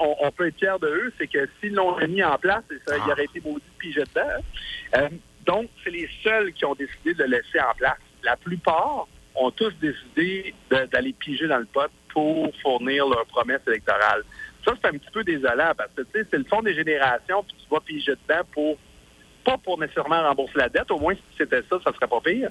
On, 0.00 0.16
on, 0.22 0.30
peut 0.30 0.48
être 0.48 0.58
fiers 0.58 0.78
de 0.80 0.86
eux, 0.86 1.12
c'est 1.18 1.26
que 1.26 1.46
s'ils 1.60 1.74
l'ont 1.74 1.94
mis 2.08 2.22
en 2.22 2.38
place, 2.38 2.62
ça, 2.86 2.96
il 2.96 3.12
aurait 3.12 3.24
été 3.24 3.40
maudit 3.44 3.56
de 3.56 3.78
piger 3.78 4.02
dedans. 4.14 5.08
Donc, 5.44 5.68
c'est 5.82 5.90
les 5.90 6.08
seuls 6.22 6.54
qui 6.54 6.64
ont 6.64 6.74
décidé 6.74 7.12
de 7.12 7.24
le 7.24 7.36
laisser 7.36 7.60
en 7.60 7.74
place. 7.76 7.98
La 8.22 8.36
plupart 8.36 9.06
ont 9.34 9.50
tous 9.50 9.72
décidé 9.80 10.54
d'aller 10.70 11.12
piger 11.12 11.46
dans 11.46 11.58
le 11.58 11.66
pot 11.66 11.90
pour 12.12 12.50
fournir 12.62 13.06
leurs 13.08 13.26
promesses 13.26 13.62
électorales. 13.66 14.22
Ça, 14.64 14.72
c'est 14.80 14.88
un 14.88 14.92
petit 14.92 15.10
peu 15.12 15.24
désolant 15.24 15.72
parce 15.76 15.90
que, 15.96 16.02
c'est 16.12 16.32
le 16.32 16.44
fond 16.44 16.62
des 16.62 16.74
générations, 16.74 17.42
puis 17.42 17.56
tu 17.58 17.74
vas 17.74 17.80
piger 17.80 18.12
dedans 18.12 18.42
pour, 18.52 18.78
pas 19.44 19.58
pour 19.58 19.78
nécessairement 19.78 20.22
rembourser 20.22 20.56
la 20.56 20.68
dette, 20.68 20.90
au 20.90 20.98
moins 20.98 21.14
si 21.14 21.22
c'était 21.36 21.62
ça, 21.68 21.78
ça 21.84 21.92
serait 21.92 22.06
pas 22.06 22.20
pire. 22.20 22.50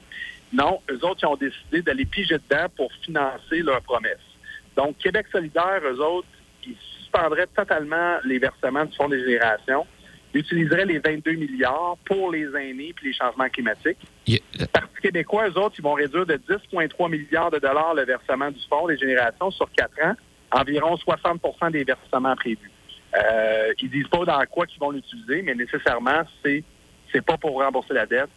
Non, 0.52 0.82
eux 0.92 1.00
autres, 1.04 1.22
ils 1.24 1.28
ont 1.28 1.36
décidé 1.36 1.82
d'aller 1.82 2.06
piger 2.06 2.38
dedans 2.38 2.68
pour 2.76 2.92
financer 3.04 3.62
leurs 3.62 3.82
promesses. 3.82 4.18
Donc, 4.76 4.98
Québec 4.98 5.28
solidaire, 5.32 5.82
eux 5.84 6.00
autres, 6.00 6.28
ils 6.66 6.76
suspendraient 7.00 7.48
totalement 7.48 8.18
les 8.24 8.40
versements 8.40 8.86
du 8.86 8.96
fonds 8.96 9.10
des 9.10 9.20
générations 9.20 9.88
utiliserait 10.34 10.86
les 10.86 11.00
22 11.00 11.34
milliards 11.34 11.98
pour 12.06 12.32
les 12.32 12.48
aînés 12.56 12.90
et 12.90 13.06
les 13.06 13.14
changements 13.14 13.50
climatiques. 13.50 13.98
Les 14.28 14.42
Parti 14.72 15.02
québécois, 15.02 15.50
eux 15.50 15.58
autres, 15.58 15.76
ils 15.78 15.84
vont 15.84 15.94
réduire 15.94 16.26
de 16.26 16.36
10,3 16.36 17.10
milliards 17.10 17.52
de 17.52 17.60
dollars 17.60 17.94
le 17.94 18.06
versement 18.06 18.50
du 18.50 18.60
fonds 18.70 18.88
des 18.88 18.98
générations 18.98 19.52
sur 19.52 19.70
quatre 19.72 19.98
ans, 20.04 20.14
environ 20.52 20.96
60% 20.96 21.72
des 21.72 21.84
versements 21.84 22.36
prévus. 22.36 22.72
Euh, 23.16 23.74
ils 23.80 23.92
disent 23.92 24.08
pas 24.08 24.26
dans 24.26 24.44
quoi 24.50 24.66
ils 24.74 24.80
vont 24.80 24.92
l'utiliser, 24.92 25.42
mais 25.44 25.54
nécessairement, 25.54 26.24
c'est 26.44 26.64
c'est 27.12 27.22
pas 27.22 27.38
pour 27.38 27.62
rembourser 27.62 27.94
la 27.94 28.08
dette, 28.08 28.30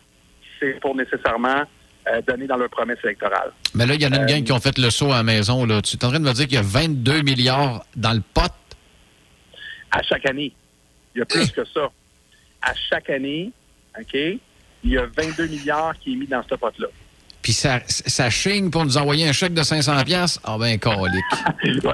c'est 0.60 0.78
pour 0.80 0.94
nécessairement 0.94 1.62
euh, 2.08 2.20
donner 2.26 2.46
dans 2.46 2.56
leur 2.56 2.68
promesse 2.68 2.98
électorale. 3.02 3.52
Mais 3.74 3.86
là, 3.86 3.94
il 3.94 4.02
y 4.02 4.06
en 4.06 4.12
a 4.12 4.18
une 4.18 4.26
gang 4.26 4.44
qui 4.44 4.52
ont 4.52 4.60
fait 4.60 4.76
le 4.78 4.90
saut 4.90 5.12
à 5.12 5.16
la 5.16 5.22
maison. 5.22 5.64
Là. 5.64 5.80
Tu 5.80 5.96
es 5.96 6.04
en 6.04 6.10
train 6.10 6.20
de 6.20 6.24
me 6.24 6.32
dire 6.32 6.46
qu'il 6.46 6.56
y 6.56 6.58
a 6.58 6.62
22 6.62 7.22
milliards 7.22 7.84
dans 7.96 8.12
le 8.12 8.20
pot? 8.20 8.52
À 9.90 10.02
chaque 10.02 10.26
année. 10.26 10.52
Il 11.16 11.20
y 11.20 11.22
a 11.22 11.24
plus 11.24 11.50
que 11.50 11.64
ça. 11.64 11.90
À 12.62 12.72
chaque 12.90 13.08
année, 13.10 13.50
OK, 13.98 14.12
il 14.14 14.40
y 14.84 14.98
a 14.98 15.06
22 15.06 15.46
milliards 15.46 15.98
qui 15.98 16.12
est 16.12 16.16
mis 16.16 16.26
dans 16.26 16.42
ce 16.42 16.54
pot-là. 16.54 16.88
puis 17.42 17.52
ça, 17.54 17.80
ça 17.86 18.28
chigne 18.28 18.70
pour 18.70 18.84
nous 18.84 18.98
envoyer 18.98 19.26
un 19.26 19.32
chèque 19.32 19.54
de 19.54 19.62
500 19.62 20.04
pièces. 20.04 20.38
Ah 20.44 20.56
ben, 20.58 20.78
colique. 20.78 21.24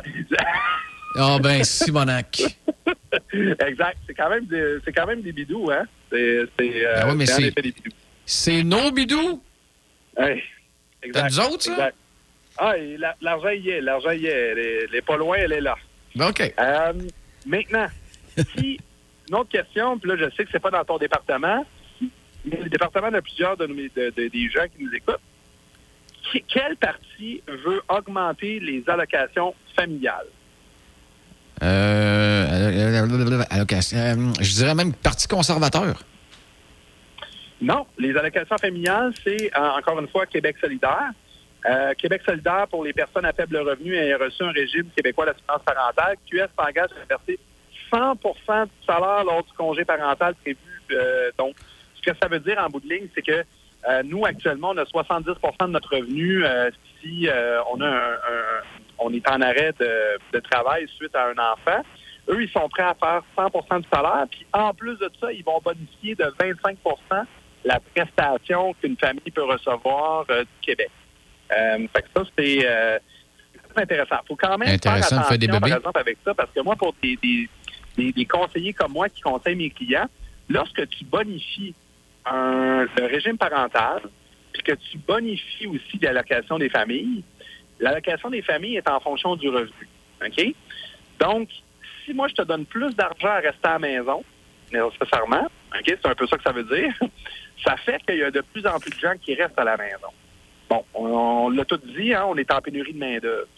Ah 1.15 1.39
ben, 1.43 1.63
Simonac. 1.63 2.41
exact. 3.33 3.99
C'est 4.07 4.15
quand 4.15 4.31
même 4.31 4.47
des, 4.47 4.79
c'est 4.85 4.93
quand 4.93 5.07
même 5.07 5.21
des 5.21 5.33
bidous, 5.33 5.71
hein? 5.71 5.85
C'est, 6.11 6.41
c'est, 6.59 6.87
euh, 6.87 7.01
Ben 7.03 7.09
ouais, 7.09 7.15
mais 7.15 7.27
c'est 7.27 7.35
c'est- 7.35 7.43
effet 7.49 7.63
des 7.63 7.73
bidous. 7.73 7.91
C'est 8.25 8.63
nos 8.63 8.91
bidous? 8.91 9.43
T'as 10.17 10.29
Exact. 11.03 11.29
nous 11.31 11.41
autres, 11.41 11.63
ça? 11.65 11.73
Exact. 11.73 11.97
Ah, 12.57 12.79
et 12.79 12.97
la- 12.97 13.17
l'argent 13.21 13.51
y 13.51 13.69
est, 13.69 13.81
l'argent 13.83 14.13
y 14.13 14.25
est. 14.27 14.31
Elle 14.31 14.59
est, 14.59 14.79
elle 14.89 14.95
est 14.95 15.03
pas 15.03 15.17
loin, 15.19 15.37
elle 15.39 15.53
est 15.53 15.61
là. 15.61 15.75
Ben, 16.17 16.29
OK. 16.29 16.55
Euh, 16.59 16.93
maintenant, 17.45 17.87
si 18.57 18.81
une 19.29 19.35
autre 19.37 19.49
question, 19.51 19.99
puis 19.99 20.11
là, 20.11 20.17
je 20.17 20.31
sais 20.37 20.45
que 20.45 20.51
c'est 20.53 20.61
pas 20.61 20.71
dans 20.71 20.85
ton 20.85 20.99
département, 20.99 21.65
mais 22.45 22.57
le 22.63 22.69
département 22.69 23.11
de 23.11 23.21
plusieurs 23.21 23.57
de, 23.57 23.67
nos- 23.67 23.75
de- 23.75 24.13
de- 24.17 24.29
des 24.29 24.49
gens 24.51 24.65
qui 24.75 24.85
nous 24.85 24.93
écoutent. 24.95 25.21
Qui- 26.31 26.45
Quel 26.49 26.77
parti 26.77 27.43
veut 27.47 27.83
augmenter 27.89 28.59
les 28.61 28.83
allocations 28.89 29.55
familiales? 29.77 30.27
Euh, 31.63 32.47
euh, 32.51 33.43
allocation. 33.51 33.99
Euh, 33.99 34.33
je 34.41 34.53
dirais 34.55 34.75
même 34.75 34.93
Parti 34.95 35.29
conservateur. 35.29 36.03
Non, 37.61 37.87
les 37.99 38.17
allocations 38.17 38.57
familiales, 38.59 39.13
c'est 39.23 39.57
euh, 39.57 39.71
encore 39.79 40.01
une 40.01 40.09
fois 40.09 40.27
Québec 40.27 40.57
solidaire. 40.61 41.11
Euh, 41.71 41.95
Québec 41.95 42.23
solidaire 42.27 42.67
pour 42.69 42.83
les 42.83 42.93
personnes 42.93 43.25
à 43.25 43.33
faible 43.33 43.57
revenu 43.59 43.95
ayant 43.95 44.19
reçu 44.19 44.43
un 44.43 44.51
régime 44.51 44.87
québécois 44.97 45.27
d'assurance 45.27 45.63
parentale. 45.65 46.17
QS 46.29 46.49
s'engage 46.59 46.91
à 47.01 47.05
verser 47.09 47.39
100% 47.93 48.65
du 48.65 48.71
salaire 48.87 49.25
lors 49.25 49.43
du 49.45 49.53
congé 49.57 49.85
parental 49.85 50.35
prévu. 50.37 50.59
Euh, 50.93 51.31
donc, 51.39 51.55
ce 51.95 52.03
que 52.11 52.17
ça 52.21 52.29
veut 52.29 52.41
dire 52.41 52.59
en 52.59 52.69
bout 52.69 52.81
de 52.81 52.89
ligne, 52.89 53.09
c'est 53.15 53.23
que 53.23 53.45
euh, 53.89 54.03
nous, 54.05 54.25
actuellement, 54.25 54.71
on 54.71 54.77
a 54.79 54.85
70% 54.85 55.67
de 55.67 55.73
notre 55.73 55.97
revenu 55.97 56.45
euh, 56.45 56.71
si 57.01 57.29
on 57.73 57.81
a 57.81 57.87
un, 57.87 58.13
un- 58.13 58.63
on 58.99 59.13
est 59.13 59.29
en 59.29 59.41
arrêt 59.41 59.73
de, 59.81 60.19
de 60.33 60.39
travail 60.41 60.87
suite 60.97 61.15
à 61.17 61.27
un 61.29 61.53
enfant. 61.53 61.83
Eux, 62.29 62.43
ils 62.43 62.51
sont 62.51 62.69
prêts 62.69 62.85
à 62.85 62.95
faire 62.95 63.23
100 63.37 63.81
du 63.81 63.89
salaire. 63.93 64.27
Puis 64.31 64.47
en 64.53 64.73
plus 64.73 64.97
de 64.99 65.11
ça, 65.21 65.33
ils 65.33 65.43
vont 65.45 65.61
bonifier 65.61 66.15
de 66.15 66.25
25% 66.41 67.25
la 67.65 67.81
prestation 67.81 68.75
qu'une 68.75 68.97
famille 68.97 69.31
peut 69.35 69.43
recevoir 69.45 70.25
du 70.27 70.45
Québec. 70.61 70.91
Fait 71.49 72.03
que 72.03 72.09
ça, 72.15 72.23
c'est 72.39 72.67
intéressant. 73.77 74.17
Il 74.25 74.29
faut 74.29 74.37
quand 74.37 74.57
même 74.59 74.69
faire 74.91 75.01
attention, 75.17 75.37
par 75.61 75.69
exemple, 75.79 75.99
avec 75.99 76.19
ça, 76.25 76.35
parce 76.35 76.51
que 76.53 76.61
moi, 76.61 76.77
pour 76.77 76.95
des, 77.03 77.17
des, 77.23 77.49
des- 77.97 78.13
des 78.13 78.25
conseillers 78.25 78.73
comme 78.73 78.93
moi 78.93 79.09
qui 79.09 79.21
conseillent 79.21 79.57
mes 79.57 79.71
clients, 79.71 80.09
lorsque 80.49 80.89
tu 80.89 81.05
bonifies 81.05 81.75
un, 82.25 82.87
le 82.97 83.07
régime 83.07 83.37
parental, 83.39 84.03
puis 84.53 84.63
que 84.63 84.73
tu 84.73 84.99
bonifies 84.99 85.67
aussi 85.67 85.99
l'allocation 86.01 86.59
des 86.59 86.69
familles, 86.69 87.25
l'allocation 87.81 88.31
des 88.31 88.43
familles 88.43 88.77
est 88.77 88.89
en 88.89 89.01
fonction 89.01 89.35
du 89.37 89.49
revenu. 89.49 89.89
OK? 90.25 90.55
Donc, 91.19 91.49
si 92.05 92.13
moi, 92.13 92.29
je 92.29 92.35
te 92.35 92.43
donne 92.43 92.67
plus 92.67 92.95
d'argent 92.95 93.29
à 93.29 93.37
rester 93.41 93.65
à 93.69 93.73
la 93.73 93.79
maison, 93.79 94.23
nécessairement, 94.73 95.45
OK, 95.75 95.85
c'est 95.87 96.07
un 96.07 96.15
peu 96.15 96.27
ça 96.27 96.37
que 96.37 96.43
ça 96.43 96.53
veut 96.53 96.65
dire, 96.65 96.93
ça 97.65 97.77
fait 97.77 98.01
qu'il 98.07 98.19
y 98.19 98.23
a 98.23 98.31
de 98.31 98.41
plus 98.41 98.67
en 98.67 98.79
plus 98.79 98.91
de 98.91 98.99
gens 99.01 99.15
qui 99.21 99.35
restent 99.35 99.59
à 99.59 99.65
la 99.65 99.77
maison. 99.77 100.09
Bon, 100.69 100.85
on, 100.95 101.07
on 101.07 101.51
l'a 101.51 101.65
tout 101.65 101.77
dit, 101.79 102.15
hein, 102.15 102.25
on 102.29 102.37
est 102.37 102.51
en 102.53 102.61
pénurie 102.61 102.93
de 102.93 102.99
main-d'œuvre. 102.99 103.49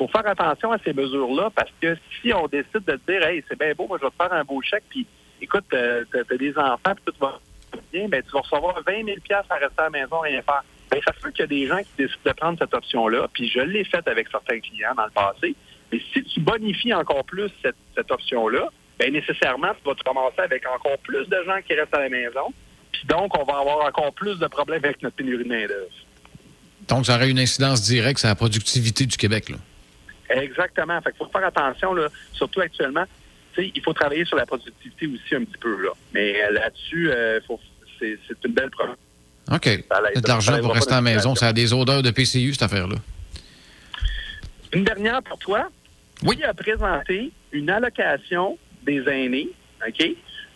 Il 0.00 0.06
faut 0.06 0.08
faire 0.08 0.28
attention 0.28 0.70
à 0.70 0.78
ces 0.78 0.92
mesures-là 0.92 1.50
parce 1.54 1.72
que 1.80 1.96
si 2.20 2.32
on 2.32 2.46
décide 2.46 2.84
de 2.86 3.00
dire, 3.08 3.26
hey, 3.26 3.42
c'est 3.48 3.58
bien 3.58 3.72
beau, 3.74 3.88
moi, 3.88 3.98
je 4.00 4.06
vais 4.06 4.10
te 4.10 4.16
faire 4.16 4.32
un 4.32 4.44
beau 4.44 4.62
chèque, 4.62 4.84
puis 4.88 5.06
écoute, 5.40 5.64
euh, 5.72 6.04
t'as 6.12 6.22
t'as 6.22 6.36
des 6.36 6.56
enfants, 6.56 6.94
puis 6.94 7.04
tout 7.06 7.14
va 7.20 7.40
bien, 7.92 8.08
ben, 8.08 8.22
tu 8.22 8.30
vas 8.30 8.40
recevoir 8.40 8.80
20 8.86 9.04
000 9.04 9.16
à 9.30 9.54
rester 9.54 9.74
à 9.78 9.82
la 9.84 9.90
maison, 9.90 10.20
rien 10.20 10.40
faire. 10.42 10.62
Ben, 10.90 11.00
ça 11.04 11.12
peut 11.20 11.30
qu'il 11.30 11.40
y 11.40 11.42
a 11.42 11.46
des 11.46 11.66
gens 11.66 11.78
qui 11.78 11.90
décident 11.98 12.20
de 12.24 12.32
prendre 12.32 12.58
cette 12.58 12.72
option-là, 12.72 13.28
puis 13.32 13.48
je 13.48 13.60
l'ai 13.60 13.84
faite 13.84 14.06
avec 14.06 14.28
certains 14.30 14.60
clients 14.60 14.94
dans 14.96 15.04
le 15.04 15.10
passé. 15.10 15.56
Mais 15.90 16.00
si 16.12 16.22
tu 16.22 16.40
bonifies 16.40 16.94
encore 16.94 17.24
plus 17.24 17.50
cette, 17.62 18.10
option-là, 18.10 18.68
ben 18.98 19.12
nécessairement, 19.12 19.72
tu 19.74 19.88
vas 19.88 19.94
te 19.94 20.04
ramasser 20.04 20.40
avec 20.40 20.64
encore 20.66 20.98
plus 20.98 21.26
de 21.26 21.42
gens 21.44 21.60
qui 21.66 21.74
restent 21.74 21.94
à 21.94 22.00
la 22.00 22.08
maison. 22.08 22.52
Puis 22.92 23.02
donc, 23.06 23.36
on 23.36 23.44
va 23.44 23.58
avoir 23.58 23.86
encore 23.86 24.12
plus 24.12 24.38
de 24.38 24.46
problèmes 24.46 24.84
avec 24.84 25.02
notre 25.02 25.16
pénurie 25.16 25.44
de 25.44 25.48
main-d'œuvre. 25.48 25.90
Donc, 26.88 27.06
ça 27.06 27.16
aurait 27.16 27.30
une 27.30 27.38
incidence 27.38 27.82
directe 27.82 28.20
sur 28.20 28.28
la 28.28 28.34
productivité 28.34 29.06
du 29.06 29.16
Québec. 29.16 29.50
Là. 29.50 29.56
Exactement. 30.28 31.00
Fait 31.00 31.10
qu'il 31.10 31.18
faut 31.18 31.30
faire 31.30 31.46
attention, 31.46 31.94
là, 31.94 32.08
surtout 32.32 32.60
actuellement. 32.60 33.04
Il 33.56 33.82
faut 33.82 33.92
travailler 33.92 34.24
sur 34.24 34.36
la 34.36 34.46
productivité 34.46 35.06
aussi 35.06 35.34
un 35.34 35.44
petit 35.44 35.58
peu. 35.58 35.82
Là. 35.82 35.90
Mais 36.14 36.42
euh, 36.42 36.52
là-dessus, 36.52 37.10
euh, 37.10 37.40
c'est 37.98 38.44
une 38.44 38.52
belle 38.52 38.70
preuve. 38.70 38.94
OK. 39.50 39.66
De 39.66 40.28
l'argent 40.28 40.60
pour 40.60 40.74
rester 40.74 40.92
à 40.92 40.96
la 40.96 41.02
maison. 41.02 41.34
Ça 41.34 41.48
a 41.48 41.52
des 41.52 41.72
odeurs 41.72 42.02
de 42.02 42.10
PCU, 42.10 42.52
cette 42.52 42.62
affaire-là. 42.62 42.96
Une 44.72 44.84
dernière 44.84 45.22
pour 45.22 45.38
toi. 45.38 45.68
Oui. 46.22 46.36
Qui 46.36 46.44
a 46.44 46.54
présenté 46.54 47.32
une 47.52 47.70
allocation 47.70 48.58
des 48.84 49.02
aînés, 49.08 49.48
OK, 49.86 50.04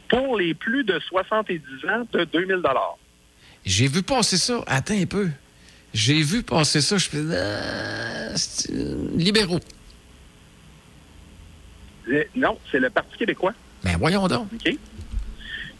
pour 0.08 0.36
les 0.36 0.54
plus 0.54 0.84
de 0.84 0.98
70 0.98 1.60
ans 1.88 2.06
de 2.12 2.24
2000 2.24 2.62
J'ai 3.64 3.88
vu 3.88 4.02
passer 4.02 4.36
ça. 4.36 4.62
Attends 4.66 4.94
un 5.00 5.06
peu. 5.06 5.28
J'ai 5.92 6.22
vu 6.22 6.42
passer 6.42 6.80
ça. 6.80 6.96
Je 6.96 7.08
fais. 7.08 7.18
Ah, 7.32 8.34
libéraux. 9.16 9.60
Non, 12.34 12.58
c'est 12.70 12.80
le 12.80 12.90
Parti 12.90 13.16
québécois. 13.16 13.52
Ben, 13.84 13.96
voyons 13.98 14.26
donc. 14.26 14.48
OK? 14.52 14.76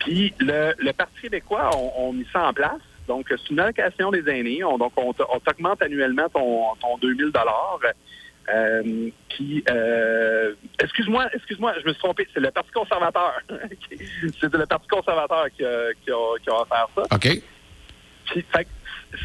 Puis 0.00 0.34
le, 0.40 0.74
le 0.78 0.92
Parti 0.92 1.20
québécois, 1.22 1.70
on, 1.76 2.08
on 2.08 2.12
mis 2.12 2.26
ça 2.32 2.48
en 2.48 2.52
place. 2.52 2.80
Donc, 3.08 3.26
c'est 3.28 3.50
une 3.50 3.60
allocation 3.60 4.10
des 4.10 4.28
aînés. 4.28 4.62
On, 4.64 4.78
donc, 4.78 4.92
on, 4.96 5.12
t'augmente 5.12 5.82
annuellement 5.82 6.28
ton, 6.28 6.74
ton 6.80 6.98
2000 6.98 7.32
euh, 8.48 9.10
Puis, 9.28 9.64
euh, 9.70 10.54
excuse-moi, 10.80 11.28
excuse-moi, 11.34 11.74
je 11.80 11.86
me 11.86 11.92
suis 11.92 12.02
trompé. 12.02 12.28
C'est 12.32 12.40
le 12.40 12.50
Parti 12.50 12.70
conservateur. 12.72 13.40
C'est 14.40 14.52
le 14.52 14.66
Parti 14.66 14.88
conservateur 14.88 15.46
qui 15.56 15.64
a, 15.64 15.92
qui 16.04 16.10
a, 16.10 16.38
qui 16.42 16.50
a 16.50 16.60
offert 16.60 16.88
ça. 16.94 17.02
OK. 17.14 17.42
Puis, 18.26 18.44
fait 18.52 18.66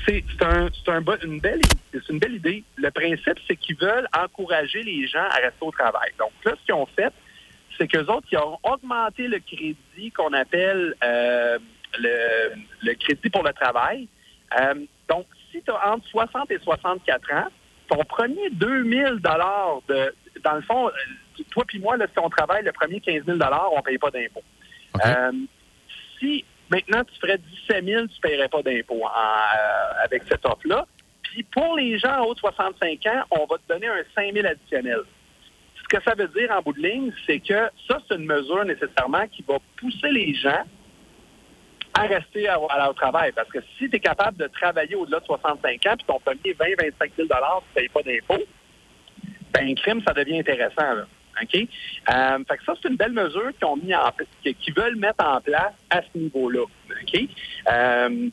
c'est 0.06 0.24
c'est 0.30 0.44
un, 0.46 0.70
c'est 0.74 0.92
un 0.92 1.02
une 1.24 1.40
belle 1.40 1.62
c'est 1.92 2.10
une 2.10 2.20
belle 2.20 2.36
idée. 2.36 2.64
Le 2.76 2.92
principe, 2.92 3.40
c'est 3.48 3.56
qu'ils 3.56 3.78
veulent 3.78 4.08
encourager 4.18 4.84
les 4.84 5.08
gens 5.08 5.24
à 5.24 5.36
rester 5.36 5.62
au 5.62 5.72
travail. 5.72 6.12
Donc 6.20 6.32
là, 6.46 6.54
ce 6.60 6.66
qu'ils 6.66 6.74
ont 6.74 6.86
fait, 6.88 7.14
c'est 7.78 7.88
qu'eux 7.88 8.06
autres, 8.06 8.28
ils 8.32 8.38
ont 8.38 8.60
augmenté 8.64 9.28
le 9.28 9.40
crédit 9.40 10.12
qu'on 10.12 10.34
appelle 10.34 10.96
euh, 11.04 11.58
le, 12.00 12.56
le 12.84 12.94
crédit 12.96 13.30
pour 13.30 13.44
le 13.44 13.54
travail. 13.54 14.08
Euh, 14.60 14.76
donc, 15.10 15.26
si 15.52 15.62
tu 15.62 15.72
as 15.72 15.94
entre 15.94 16.08
60 16.08 16.52
et 16.52 16.60
64 16.60 17.34
ans, 17.34 17.48
ton 17.90 18.04
premier 18.04 18.50
2000 18.52 19.20
dollars 19.22 19.82
de 19.88 20.14
dans 20.44 20.54
le 20.54 20.62
fond, 20.62 20.88
euh, 20.88 21.44
toi 21.50 21.64
puis 21.68 21.80
moi, 21.80 21.98
là, 21.98 22.06
si 22.12 22.20
on 22.20 22.30
travaille 22.30 22.64
le 22.64 22.72
premier 22.72 23.00
15 23.00 23.26
000 23.26 23.38
on 23.72 23.78
ne 23.78 23.82
paye 23.82 23.98
pas 23.98 24.12
d'impôt. 24.12 24.44
OK. 24.94 25.02
Euh, 25.06 25.32
si 26.20 26.46
maintenant 26.70 27.04
tu 27.04 27.20
ferais 27.20 27.38
17 27.38 27.86
000, 27.86 28.08
tu 28.08 28.16
ne 28.16 28.22
paierais 28.22 28.50
pas 28.50 28.62
d'impôt 28.62 29.04
en, 29.04 29.08
euh, 29.08 30.04
avec 30.04 30.24
cette 30.30 30.46
offre-là. 30.46 30.86
Puis 31.24 31.44
pour 31.44 31.76
les 31.76 31.98
gens 31.98 32.22
en 32.22 32.26
haut 32.26 32.34
de 32.34 32.40
65 32.40 33.06
ans, 33.08 33.24
on 33.32 33.46
va 33.46 33.58
te 33.58 33.68
donner 33.74 33.88
un 33.88 34.04
5 34.16 34.34
000 34.34 34.46
additionnel. 34.46 35.02
Ce 35.76 35.98
que 35.98 36.04
ça 36.04 36.16
veut 36.16 36.28
dire 36.30 36.52
en 36.52 36.62
bout 36.62 36.74
de 36.74 36.82
ligne, 36.82 37.12
c'est 37.26 37.40
que 37.40 37.70
ça, 37.88 38.02
c'est 38.08 38.16
une 38.16 38.26
mesure 38.26 38.66
nécessairement 38.66 39.28
qui 39.28 39.44
va 39.48 39.58
pousser 39.78 40.10
les 40.10 40.34
gens 40.34 40.64
à 41.94 42.02
rester 42.02 42.48
à, 42.48 42.56
à 42.70 42.78
leur 42.78 42.96
travail. 42.96 43.32
Parce 43.32 43.50
que 43.50 43.60
si 43.78 43.90
tu 43.90 43.96
es 43.96 44.00
capable 44.00 44.38
de 44.38 44.48
travailler 44.48 44.96
au-delà 44.96 45.20
de 45.20 45.26
65 45.26 45.86
ans, 45.86 45.96
puis 45.96 46.06
ton 46.06 46.20
premier 46.20 46.54
20 46.54 46.66
25 46.80 47.12
000 47.16 47.28
tu 47.28 47.34
ne 47.34 47.74
payes 47.74 47.90
pas 47.90 48.02
d'impôt, 48.04 48.44
ben, 49.54 49.76
crime, 49.76 50.02
ça 50.06 50.14
devient 50.14 50.40
intéressant. 50.40 51.06
OK? 51.42 51.56
Euh, 51.56 52.40
fait 52.48 52.58
que 52.58 52.64
ça, 52.66 52.74
c'est 52.82 52.90
une 52.90 52.96
belle 52.96 53.12
mesure 53.14 53.52
qu'ils 53.58 53.66
ont 53.68 53.78
mis 53.78 53.94
en 53.96 54.12
qui, 54.44 54.54
qui 54.56 54.72
veulent 54.72 54.96
mettre 54.96 55.24
en 55.26 55.40
place 55.42 55.74
à 55.90 56.02
ce 56.02 56.18
niveau-là. 56.18 56.64
OK? 56.64 57.22
Euh, 57.72 58.30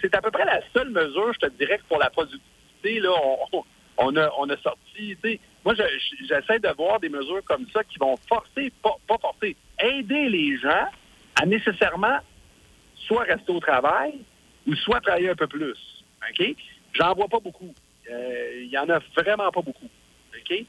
c'est 0.00 0.14
à 0.14 0.20
peu 0.22 0.30
près 0.30 0.44
la 0.44 0.60
seule 0.74 0.90
mesure, 0.90 1.32
je 1.32 1.46
te 1.46 1.50
dirais, 1.58 1.80
pour 1.88 1.98
la 1.98 2.10
productivité, 2.10 3.00
là, 3.00 3.10
on, 3.96 4.16
a, 4.16 4.56
sorti. 4.58 5.16
Moi, 5.64 5.74
je- 5.74 5.82
je- 5.82 6.26
j'essaie 6.26 6.58
de 6.58 6.68
voir 6.76 7.00
des 7.00 7.08
mesures 7.08 7.42
comme 7.44 7.66
ça 7.72 7.82
qui 7.84 7.98
vont 7.98 8.16
forcer, 8.28 8.70
pas, 8.82 8.96
forcer, 9.20 9.56
aider 9.78 10.28
les 10.28 10.58
gens 10.58 10.86
à 11.40 11.46
nécessairement 11.46 12.18
soit 13.06 13.24
rester 13.24 13.52
au 13.52 13.60
travail 13.60 14.14
ou 14.66 14.74
soit 14.76 15.00
travailler 15.00 15.30
un 15.30 15.34
peu 15.34 15.46
plus. 15.46 15.76
OK? 16.30 16.54
J'en 16.92 17.14
vois 17.14 17.28
pas 17.28 17.40
beaucoup. 17.40 17.72
Euh, 18.10 18.60
Il 18.62 18.70
y 18.70 18.78
en 18.78 18.88
a 18.90 18.98
vraiment 19.16 19.50
pas 19.50 19.62
beaucoup. 19.62 19.88
OK? 20.36 20.64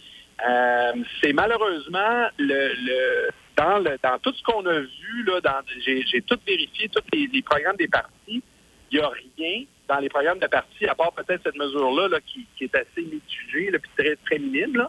Euh, 0.48 0.94
c'est 1.22 1.34
malheureusement 1.34 2.28
le, 2.38 2.74
le 2.76 3.30
dans 3.56 3.78
le 3.80 3.98
dans 4.04 4.20
tout 4.20 4.34
ce 4.34 4.44
qu'on 4.44 4.66
a 4.66 4.80
vu 4.80 5.24
là, 5.26 5.40
dans 5.40 5.62
j'ai 5.86 6.06
j'ai 6.06 6.22
tout 6.22 6.38
vérifié, 6.46 6.90
tous 6.90 7.02
les, 7.14 7.28
les 7.28 7.42
programmes 7.42 7.78
des 7.78 7.88
partis, 7.88 8.44
il 8.92 9.00
n'y 9.00 9.00
a 9.00 9.10
rien 9.10 9.66
dans 9.88 10.00
les 10.00 10.10
programmes 10.10 10.40
de 10.40 10.48
partis, 10.48 10.86
à 10.88 10.96
part 10.96 11.14
peut-être 11.14 11.42
cette 11.44 11.58
mesure-là 11.58 12.08
là, 12.10 12.20
qui, 12.26 12.46
qui 12.58 12.66
est 12.66 12.76
assez 12.76 13.02
mitigée, 13.02 13.72
là, 13.72 13.80
puis 13.80 13.92
très, 13.98 14.16
très 14.26 14.40
minime. 14.40 14.88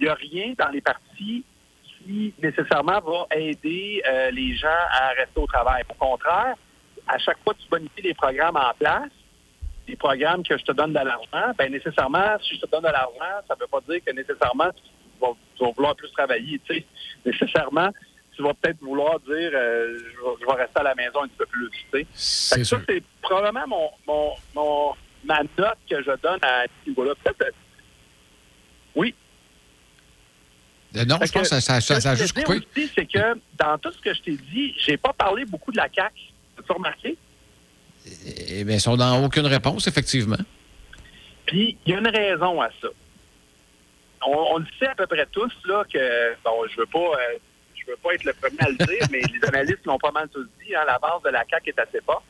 Il 0.00 0.04
n'y 0.04 0.08
a 0.08 0.14
rien 0.14 0.54
dans 0.56 0.68
les 0.68 0.80
partis 0.80 1.44
qui 1.82 2.32
nécessairement 2.42 3.00
va 3.00 3.26
aider 3.36 4.02
euh, 4.08 4.30
les 4.30 4.54
gens 4.54 4.68
à 4.90 5.08
rester 5.08 5.38
au 5.40 5.46
travail. 5.46 5.82
Au 5.88 5.94
contraire, 5.94 6.54
à 7.06 7.18
chaque 7.18 7.38
fois 7.42 7.54
que 7.54 7.60
tu 7.60 7.68
bonifies 7.68 8.02
les 8.02 8.14
programmes 8.14 8.56
en 8.56 8.72
place, 8.78 9.10
des 9.88 9.96
programmes 9.96 10.42
que 10.42 10.56
je 10.56 10.64
te 10.64 10.72
donne 10.72 10.92
de 10.92 10.98
l'argent, 10.98 11.52
ben 11.56 11.72
nécessairement, 11.72 12.38
si 12.42 12.56
je 12.56 12.60
te 12.60 12.70
donne 12.70 12.82
de 12.82 12.88
l'argent, 12.88 13.42
ça 13.48 13.54
ne 13.54 13.60
veut 13.60 13.66
pas 13.66 13.80
dire 13.88 14.00
que 14.04 14.12
nécessairement 14.12 14.70
tu 14.70 15.20
vas, 15.20 15.32
tu 15.56 15.64
vas 15.64 15.70
vouloir 15.72 15.96
plus 15.96 16.10
travailler. 16.12 16.60
Tu 16.66 16.74
sais. 16.74 16.84
Nécessairement, 17.24 17.90
tu 18.36 18.42
vas 18.42 18.54
peut-être 18.54 18.80
vouloir 18.80 19.18
dire 19.20 19.50
euh, 19.54 19.98
je, 19.98 20.20
vais, 20.20 20.36
je, 20.40 20.46
vais, 20.46 20.62
rester 20.62 20.80
à 20.80 20.82
la 20.84 20.94
maison 20.94 21.22
un 21.22 21.28
petit 21.28 21.38
peu 21.38 21.46
plus. 21.46 21.70
Tu 21.70 22.00
sais. 22.00 22.06
C'est 22.12 22.64
ça, 22.64 22.76
c'est 22.88 23.02
probablement 23.22 23.66
mon, 23.66 23.90
mon, 24.06 24.32
mon, 24.54 24.94
ma 25.24 25.40
note 25.42 25.78
que 25.90 26.02
je 26.02 26.16
donne 26.22 26.38
à 26.42 26.64
ce 26.64 26.88
niveau-là. 26.90 27.14
Peut-être. 27.24 27.42
euh, 27.46 27.50
Oui. 28.94 29.14
Euh, 30.96 31.04
non, 31.04 31.16
je 31.22 31.32
pense 31.32 31.48
que 31.48 31.60
ça, 31.60 31.80
ça, 31.80 32.00
ça 32.00 32.10
a 32.10 32.14
juste 32.14 32.34
coupé. 32.34 32.58
aussi, 32.58 32.90
c'est 32.94 33.06
que 33.06 33.38
dans 33.58 33.76
tout 33.78 33.92
ce 33.92 33.98
que 34.00 34.14
je 34.14 34.22
t'ai 34.22 34.36
dit, 34.36 34.74
j'ai 34.78 34.96
pas 34.96 35.12
parlé 35.12 35.44
beaucoup 35.44 35.72
de 35.72 35.76
la 35.76 35.88
CAQ. 35.94 36.14
As-tu 36.58 36.72
remarqué? 36.72 37.16
Eh 38.48 38.64
bien, 38.64 38.78
sont 38.78 38.96
dans 38.96 39.24
aucune 39.24 39.46
réponse, 39.46 39.86
effectivement. 39.86 40.36
Puis, 41.46 41.76
il 41.86 41.92
y 41.92 41.94
a 41.94 41.98
une 41.98 42.08
raison 42.08 42.60
à 42.60 42.68
ça. 42.80 42.88
On, 44.26 44.58
le 44.58 44.66
sait 44.78 44.88
à 44.88 44.94
peu 44.94 45.06
près 45.06 45.26
tous, 45.30 45.52
là, 45.66 45.84
que, 45.92 46.34
bon, 46.44 46.66
je 46.70 46.80
veux 46.80 46.86
pas, 46.86 46.98
euh, 46.98 47.38
je 47.74 47.86
veux 47.90 47.96
pas 47.96 48.14
être 48.14 48.24
le 48.24 48.32
premier 48.34 48.60
à 48.60 48.68
le 48.68 48.76
dire, 48.76 49.06
mais 49.10 49.20
les 49.20 49.48
analystes 49.48 49.86
l'ont 49.86 49.98
pas 49.98 50.10
mal 50.10 50.28
tous 50.28 50.46
dit, 50.64 50.74
hein, 50.74 50.82
la 50.86 50.98
base 50.98 51.22
de 51.24 51.30
la 51.30 51.44
CAQ 51.48 51.70
est 51.70 51.78
assez 51.78 52.00
forte. 52.04 52.24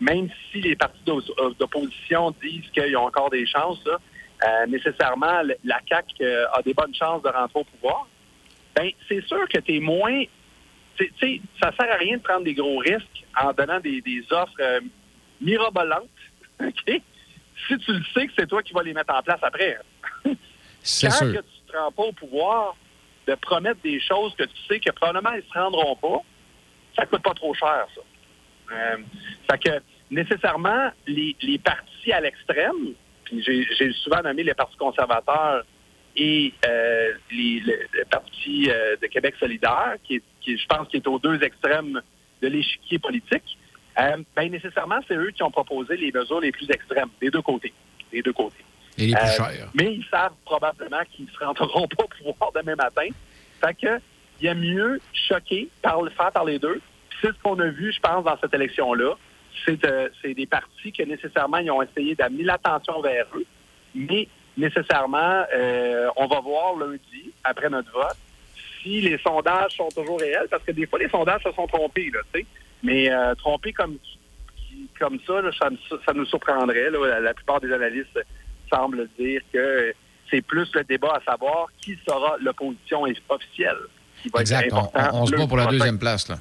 Même 0.00 0.28
si 0.50 0.60
les 0.60 0.74
partis 0.74 1.02
d'opposition 1.04 2.34
disent 2.42 2.68
qu'ils 2.72 2.96
ont 2.96 3.06
encore 3.06 3.30
des 3.30 3.46
chances, 3.46 3.86
euh, 3.86 4.66
nécessairement, 4.66 5.42
la 5.64 5.80
CAQ 5.88 6.14
euh, 6.22 6.46
a 6.52 6.62
des 6.62 6.74
bonnes 6.74 6.94
chances 6.94 7.22
de 7.22 7.28
rentrer 7.28 7.60
au 7.60 7.64
pouvoir. 7.64 8.08
Ben, 8.74 8.90
c'est 9.08 9.24
sûr 9.26 9.48
que 9.48 9.60
tu 9.60 9.76
es 9.76 9.80
moins. 9.80 10.24
Tu 10.96 11.12
sais, 11.20 11.40
ça 11.62 11.72
sert 11.76 11.90
à 11.90 11.96
rien 11.96 12.16
de 12.16 12.22
prendre 12.22 12.44
des 12.44 12.54
gros 12.54 12.78
risques 12.78 13.24
en 13.40 13.52
donnant 13.52 13.80
des, 13.80 14.02
offres 14.30 14.52
euh, 14.60 14.80
mirabolantes, 15.42 16.08
OK? 16.60 17.02
Si 17.68 17.78
tu 17.78 17.92
le 17.92 18.02
sais 18.14 18.26
que 18.26 18.32
c'est 18.36 18.46
toi 18.46 18.62
qui 18.62 18.72
vas 18.72 18.82
les 18.82 18.94
mettre 18.94 19.14
en 19.14 19.22
place 19.22 19.40
après. 19.42 19.78
C'est 20.80 21.08
Quand 21.08 21.14
sûr. 21.14 21.26
que 21.28 21.38
tu 21.38 21.62
ne 21.66 21.72
te 21.72 21.76
rends 21.76 21.92
pas 21.92 22.02
au 22.02 22.12
pouvoir 22.12 22.76
de 23.28 23.34
promettre 23.36 23.80
des 23.82 24.00
choses 24.00 24.34
que 24.34 24.42
tu 24.42 24.56
sais 24.68 24.80
que 24.80 24.90
probablement 24.90 25.30
ils 25.34 25.44
ne 25.46 25.52
se 25.52 25.52
rendront 25.58 25.94
pas, 25.94 26.22
ça 26.96 27.06
coûte 27.06 27.22
pas 27.22 27.34
trop 27.34 27.54
cher, 27.54 27.86
ça. 27.94 28.00
Euh, 28.72 28.96
fait 29.50 29.58
que 29.58 29.82
nécessairement, 30.10 30.90
les, 31.06 31.36
les 31.42 31.58
partis 31.58 32.12
à 32.12 32.20
l'extrême, 32.20 32.94
puis 33.24 33.42
j'ai 33.44 33.92
souvent 33.92 34.22
nommé 34.22 34.42
les 34.42 34.54
partis 34.54 34.76
conservateurs 34.76 35.64
et 36.16 36.52
euh, 36.66 37.12
les, 37.30 37.60
le, 37.60 37.78
le, 37.92 38.04
parti 38.06 38.68
euh, 38.68 38.96
de 39.00 39.06
Québec 39.06 39.34
solidaire, 39.38 39.94
qui, 40.04 40.16
est, 40.16 40.22
qui 40.40 40.58
je 40.58 40.66
pense 40.66 40.88
qui 40.88 40.96
est 40.96 41.06
aux 41.06 41.18
deux 41.18 41.42
extrêmes 41.42 42.00
de 42.42 42.48
l'échiquier 42.48 42.98
politique, 42.98 43.56
euh, 43.98 44.16
ben 44.34 44.50
nécessairement, 44.50 45.00
c'est 45.06 45.14
eux 45.14 45.30
qui 45.30 45.42
ont 45.42 45.50
proposé 45.50 45.96
les 45.96 46.12
mesures 46.12 46.40
les 46.40 46.52
plus 46.52 46.70
extrêmes, 46.70 47.10
des 47.20 47.30
deux 47.30 47.42
côtés. 47.42 47.72
Des 48.10 48.22
deux 48.22 48.32
côtés. 48.32 48.64
Et 48.98 49.06
les 49.06 49.14
plus 49.14 49.26
chers. 49.36 49.68
Mais 49.74 49.94
ils 49.94 50.04
savent 50.10 50.34
probablement 50.44 51.02
qu'ils 51.10 51.26
ne 51.26 51.30
se 51.30 51.44
rendront 51.44 51.86
pas 51.96 52.04
au 52.04 52.32
pouvoir 52.32 52.52
demain 52.54 52.76
matin. 52.76 53.08
Fait 53.60 53.74
que 53.74 54.00
il 54.40 54.46
y 54.46 54.48
a 54.48 54.54
mieux 54.54 55.00
choquer, 55.28 55.68
par 55.82 56.02
le 56.02 56.10
faire 56.10 56.32
par 56.32 56.44
les 56.44 56.58
deux. 56.58 56.80
C'est 57.20 57.28
ce 57.28 57.42
qu'on 57.42 57.58
a 57.60 57.68
vu, 57.68 57.92
je 57.92 58.00
pense, 58.00 58.24
dans 58.24 58.36
cette 58.40 58.52
élection-là. 58.52 59.14
C'est 59.64 59.84
euh, 59.84 60.08
des 60.24 60.46
partis 60.46 60.90
que 60.92 61.04
nécessairement 61.04 61.58
ils 61.58 61.70
ont 61.70 61.82
essayé 61.82 62.16
d'amener 62.16 62.42
l'attention 62.42 63.00
vers 63.00 63.26
eux, 63.36 63.44
mais 63.94 64.26
nécessairement, 64.56 65.44
euh, 65.54 66.08
on 66.16 66.26
va 66.26 66.40
voir 66.40 66.74
lundi, 66.76 67.32
après 67.44 67.68
notre 67.68 67.92
vote, 67.92 68.16
si 68.82 69.00
les 69.00 69.18
sondages 69.18 69.72
sont 69.76 69.88
toujours 69.94 70.18
réels, 70.18 70.48
parce 70.50 70.64
que 70.64 70.72
des 70.72 70.86
fois, 70.86 70.98
les 70.98 71.08
sondages 71.08 71.42
se 71.42 71.52
sont 71.52 71.66
trompés, 71.66 72.10
là, 72.12 72.20
tu 72.32 72.40
sais. 72.40 72.46
Mais 72.82 73.10
euh, 73.10 73.34
trompés 73.36 73.72
comme, 73.72 73.96
comme 74.98 75.18
ça, 75.26 75.40
là, 75.40 75.50
ça, 75.58 75.68
ça, 76.04 76.12
nous 76.12 76.26
surprendrait. 76.26 76.90
Là. 76.90 76.98
La, 77.06 77.20
la, 77.20 77.34
plupart 77.34 77.60
des 77.60 77.72
analystes 77.72 78.18
semblent 78.70 79.08
dire 79.18 79.40
que 79.52 79.94
c'est 80.30 80.42
plus 80.42 80.68
le 80.74 80.84
débat 80.84 81.20
à 81.20 81.30
savoir 81.30 81.68
qui 81.80 81.96
sera 82.06 82.36
l'opposition 82.40 83.04
officielle 83.28 83.78
qui 84.22 84.28
va 84.28 84.40
exact. 84.40 84.66
être 84.66 84.74
important. 84.74 85.10
On, 85.12 85.22
on 85.22 85.26
se 85.26 85.36
bat 85.36 85.46
pour 85.46 85.56
la 85.56 85.66
deuxième 85.66 85.98
place, 85.98 86.28
là. 86.28 86.38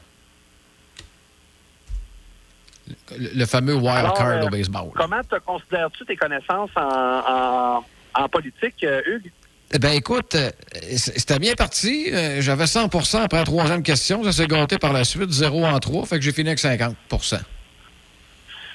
Le, 3.17 3.29
le 3.39 3.45
fameux 3.45 3.75
wild 3.75 3.87
Alors, 3.87 4.13
card 4.13 4.27
euh, 4.27 4.47
au 4.47 4.49
baseball. 4.49 4.89
Comment 4.95 5.23
te 5.23 5.37
considères-tu 5.39 6.05
tes 6.05 6.15
connaissances 6.15 6.71
en, 6.75 6.81
en, 6.81 7.85
en 8.15 8.29
politique, 8.29 8.83
euh, 8.83 9.01
Hugues? 9.05 9.31
Ben 9.79 9.91
écoute, 9.93 10.35
euh, 10.35 10.49
c'était 10.97 11.39
bien 11.39 11.53
parti. 11.53 12.09
Euh, 12.11 12.41
J'avais 12.41 12.65
100% 12.65 13.21
après 13.21 13.37
la 13.37 13.45
troisième 13.45 13.83
question. 13.83 14.21
Ça 14.23 14.33
s'est 14.33 14.47
gâté 14.47 14.77
par 14.77 14.91
la 14.91 15.05
suite, 15.05 15.29
0 15.29 15.63
en 15.63 15.79
3, 15.79 16.05
fait 16.05 16.17
que 16.17 16.21
j'ai 16.21 16.33
fini 16.33 16.49
avec 16.49 16.59
50% 16.59 17.41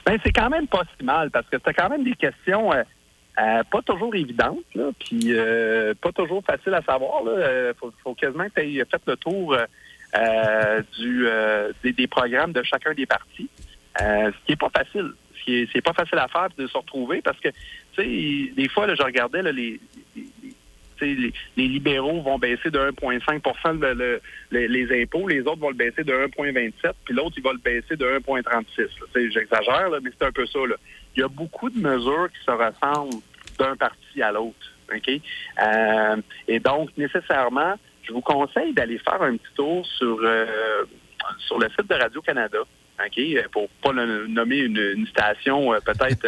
ben, 0.06 0.20
c'est 0.22 0.30
quand 0.30 0.48
même 0.48 0.68
pas 0.68 0.82
si 0.96 1.04
mal 1.04 1.32
parce 1.32 1.46
que 1.48 1.56
as 1.56 1.72
quand 1.72 1.88
même 1.88 2.04
des 2.04 2.14
questions 2.14 2.70
euh, 2.72 2.84
pas 3.64 3.82
toujours 3.82 4.14
évidentes, 4.14 4.62
là, 4.76 4.90
puis 5.00 5.32
euh, 5.32 5.94
pas 6.00 6.12
toujours 6.12 6.44
faciles 6.44 6.74
à 6.74 6.82
savoir. 6.82 7.22
Il 7.24 7.72
faut, 8.04 8.14
quasiment 8.14 8.44
que 8.44 8.60
tu 8.60 8.78
aies 8.78 8.84
fait 8.84 9.02
le 9.04 9.16
tour 9.16 9.56
du, 10.96 11.26
des, 11.92 12.06
programmes 12.06 12.52
de 12.52 12.62
chacun 12.62 12.94
des 12.94 13.04
partis, 13.04 13.50
ce 13.98 14.30
qui 14.46 14.52
est 14.52 14.60
pas 14.60 14.70
facile. 14.70 15.10
Ce 15.34 15.72
qui 15.72 15.80
pas 15.80 15.92
facile 15.92 16.18
à 16.18 16.28
faire 16.28 16.48
de 16.56 16.66
se 16.66 16.76
retrouver 16.76 17.20
parce 17.22 17.38
que, 17.38 17.48
tu 17.96 18.02
sais, 18.02 18.52
des 18.54 18.68
fois, 18.68 18.86
là, 18.86 18.94
je 18.96 19.02
regardais 19.02 19.42
les, 19.52 19.80
les 21.00 21.32
libéraux 21.56 22.22
vont 22.22 22.38
baisser 22.38 22.70
de 22.70 22.78
1,5 22.78 23.78
le, 23.78 23.94
le, 23.94 24.20
le, 24.50 24.66
les 24.66 25.02
impôts, 25.02 25.28
les 25.28 25.40
autres 25.40 25.60
vont 25.60 25.70
le 25.70 25.74
baisser 25.74 26.04
de 26.04 26.12
1,27, 26.12 26.92
puis 27.04 27.14
l'autre, 27.14 27.34
il 27.36 27.42
va 27.42 27.52
le 27.52 27.58
baisser 27.58 27.96
de 27.96 28.06
1,36. 28.06 29.30
J'exagère, 29.30 29.90
mais 30.02 30.10
c'est 30.18 30.26
un 30.26 30.32
peu 30.32 30.46
ça. 30.46 30.58
Il 31.16 31.20
y 31.20 31.22
a 31.22 31.28
beaucoup 31.28 31.70
de 31.70 31.78
mesures 31.78 32.28
qui 32.30 32.44
se 32.44 32.50
ressemblent 32.50 33.22
d'un 33.58 33.76
parti 33.76 34.22
à 34.22 34.32
l'autre. 34.32 34.76
Euh, 34.92 36.16
et 36.48 36.60
donc, 36.60 36.90
nécessairement, 36.96 37.74
je 38.02 38.12
vous 38.12 38.20
conseille 38.20 38.72
d'aller 38.72 38.98
faire 38.98 39.22
un 39.22 39.36
petit 39.36 39.54
tour 39.54 39.86
sur, 39.86 40.18
euh, 40.22 40.84
sur 41.38 41.58
le 41.58 41.68
site 41.70 41.88
de 41.88 41.94
Radio-Canada, 41.94 42.58
OK? 43.04 43.48
Pour 43.50 43.68
pas 43.82 43.92
le 43.92 44.26
nommer 44.26 44.58
une, 44.58 45.06
station 45.08 45.72
euh, 45.72 45.78
peut-être 45.80 46.26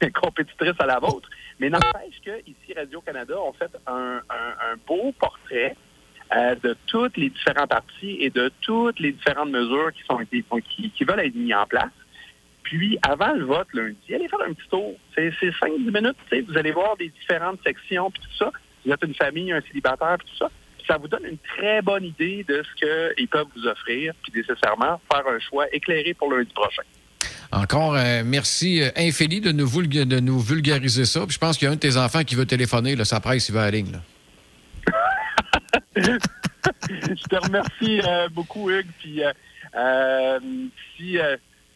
compétitrice 0.20 0.74
à 0.78 0.86
la 0.86 0.98
vôtre. 0.98 1.28
Mais 1.58 1.70
n'empêche 1.70 2.20
que 2.24 2.38
ici, 2.40 2.72
Radio-Canada, 2.74 3.34
on 3.40 3.52
fait 3.52 3.70
un, 3.86 4.20
beau 4.86 5.12
portrait 5.18 5.76
euh, 6.36 6.54
de 6.56 6.76
toutes 6.86 7.16
les 7.16 7.30
différents 7.30 7.66
partis 7.66 8.18
et 8.20 8.30
de 8.30 8.50
toutes 8.60 9.00
les 9.00 9.12
différentes 9.12 9.50
mesures 9.50 9.92
qui 9.92 10.02
sont 10.04 10.18
qui, 10.60 10.90
qui 10.90 11.04
veulent 11.04 11.20
être 11.20 11.34
mises 11.34 11.54
en 11.54 11.66
place. 11.66 11.90
Puis, 12.62 12.98
avant 13.02 13.32
le 13.32 13.44
vote 13.44 13.68
lundi, 13.72 14.14
allez 14.14 14.28
faire 14.28 14.42
un 14.42 14.52
petit 14.52 14.68
tour. 14.68 14.94
C'est 15.14 15.30
5-10 15.30 15.90
minutes. 15.90 16.46
Vous 16.48 16.58
allez 16.58 16.72
voir 16.72 16.96
des 16.96 17.08
différentes 17.08 17.60
sections 17.64 18.10
puis 18.10 18.22
tout 18.22 18.36
ça. 18.44 18.52
Vous 18.84 18.92
êtes 18.92 19.02
une 19.02 19.14
famille, 19.14 19.50
un 19.52 19.62
célibataire 19.62 20.16
puis 20.18 20.28
tout 20.28 20.36
ça. 20.36 20.50
Ça 20.86 20.96
vous 20.96 21.08
donne 21.08 21.24
une 21.24 21.38
très 21.38 21.82
bonne 21.82 22.04
idée 22.04 22.44
de 22.46 22.62
ce 22.62 23.14
qu'ils 23.16 23.28
peuvent 23.28 23.46
vous 23.56 23.66
offrir, 23.66 24.14
puis 24.22 24.32
nécessairement 24.34 25.00
faire 25.10 25.26
un 25.26 25.38
choix 25.38 25.66
éclairé 25.72 26.14
pour 26.14 26.32
lundi 26.32 26.52
prochain. 26.54 26.82
Encore 27.50 27.94
euh, 27.94 28.22
merci 28.26 28.82
euh, 28.82 28.90
infini 28.96 29.40
de 29.40 29.52
nous, 29.52 29.66
vulga 29.66 30.04
de 30.04 30.20
nous 30.20 30.38
vulgariser 30.38 31.06
ça. 31.06 31.20
Puis 31.20 31.34
je 31.34 31.38
pense 31.38 31.56
qu'il 31.56 31.66
y 31.66 31.68
a 31.68 31.72
un 31.72 31.76
de 31.76 31.80
tes 31.80 31.96
enfants 31.96 32.22
qui 32.22 32.34
veut 32.34 32.44
téléphoner. 32.44 32.94
Là, 32.94 33.04
ça 33.04 33.20
presse, 33.20 33.48
il 33.48 33.52
va 33.52 33.62
à 33.62 33.64
la 33.66 33.70
ligne. 33.70 33.98
je 35.96 37.24
te 37.28 37.36
remercie 37.36 38.00
euh, 38.06 38.28
beaucoup, 38.28 38.70
Hugues. 38.70 38.90
Puis 38.98 39.22
euh, 39.22 40.38
si, 40.96 41.16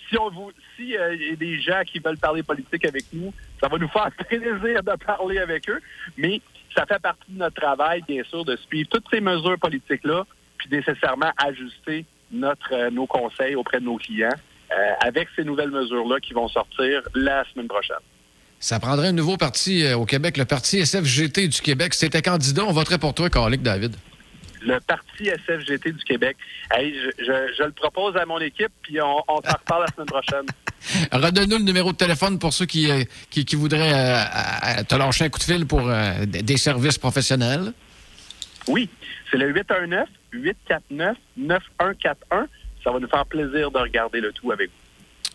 si 0.09 0.19
on 0.19 0.31
vous 0.31 0.53
y 0.79 0.97
a 0.97 1.37
des 1.37 1.61
gens 1.61 1.83
qui 1.87 2.01
veulent 2.01 2.19
parler 2.19 2.43
politique 2.43 2.85
avec 2.85 3.05
nous, 3.13 3.33
ça 3.61 3.69
va 3.69 3.79
nous 3.79 3.89
faire 3.89 4.11
plaisir 4.29 4.83
de 4.83 5.05
parler 5.05 5.39
avec 5.39 5.71
eux. 5.71 5.81
Mais 6.19 6.43
ça 6.77 6.85
fait 6.85 7.01
partie 7.01 7.31
de 7.31 7.39
notre 7.39 7.59
travail, 7.59 8.03
bien 8.07 8.23
sûr, 8.25 8.45
de 8.45 8.57
suivre 8.57 8.91
toutes 8.91 9.07
ces 9.11 9.21
mesures 9.21 9.59
politiques-là, 9.59 10.27
puis 10.59 10.69
nécessairement 10.71 11.33
ajuster 11.39 12.05
notre, 12.31 12.91
nos 12.91 13.07
conseils 13.07 13.55
auprès 13.55 13.81
de 13.81 13.85
nos 13.85 13.97
clients. 13.97 14.35
Euh, 14.73 14.93
avec 15.01 15.29
ces 15.37 15.45
nouvelles 15.45 15.71
mesures-là 15.71 16.19
qui 16.21 16.33
vont 16.33 16.49
sortir 16.49 17.03
la 17.15 17.45
semaine 17.53 17.69
prochaine. 17.69 17.97
Ça 18.59 18.81
prendrait 18.81 19.09
un 19.09 19.13
nouveau 19.13 19.37
parti 19.37 19.85
euh, 19.85 19.97
au 19.97 20.07
Québec, 20.07 20.37
le 20.37 20.45
parti 20.45 20.85
SFGT 20.85 21.49
du 21.49 21.61
Québec. 21.61 21.93
Si 21.95 22.01
t'étais 22.01 22.23
candidat, 22.23 22.65
on 22.65 22.73
voterait 22.73 22.99
pour 22.99 23.13
toi, 23.13 23.29
Carlic 23.29 23.61
David. 23.63 23.97
Le 24.63 24.79
parti 24.81 25.25
SFGT 25.27 25.93
du 25.93 26.05
Québec. 26.05 26.37
Hey, 26.71 26.95
je, 26.95 27.25
je, 27.25 27.55
je, 27.59 27.63
le 27.65 27.73
propose 27.73 28.17
à 28.17 28.25
mon 28.25 28.39
équipe, 28.39 28.71
puis 28.83 29.01
on, 29.01 29.19
on 29.29 29.43
s'en 29.43 29.57
reparle 29.59 29.83
la 29.83 29.93
semaine 29.93 30.07
prochaine. 30.07 30.47
Redonne-nous 31.13 31.59
le 31.59 31.65
numéro 31.65 31.93
de 31.93 31.97
téléphone 31.97 32.39
pour 32.39 32.53
ceux 32.53 32.67
qui, 32.67 32.91
euh, 32.91 33.03
qui, 33.31 33.45
qui, 33.45 33.57
voudraient 33.57 33.93
euh, 33.93 34.83
te 34.89 34.95
lâcher 34.95 35.25
un 35.25 35.29
coup 35.29 35.39
de 35.39 35.45
fil 35.45 35.67
pour 35.67 35.89
euh, 35.89 36.25
des 36.27 36.57
services 36.57 36.99
professionnels. 36.99 37.73
Oui, 38.69 38.89
c'est 39.31 39.39
le 39.39 39.49
819 39.49 40.09
849 40.33 41.17
9141 41.37 42.47
ça 42.83 42.91
va 42.91 42.99
nous 42.99 43.09
faire 43.09 43.27
plaisir 43.27 43.71
de 43.71 43.79
regarder 43.79 44.21
le 44.21 44.33
tout 44.33 44.51
avec 44.53 44.71
vous. 44.71 44.77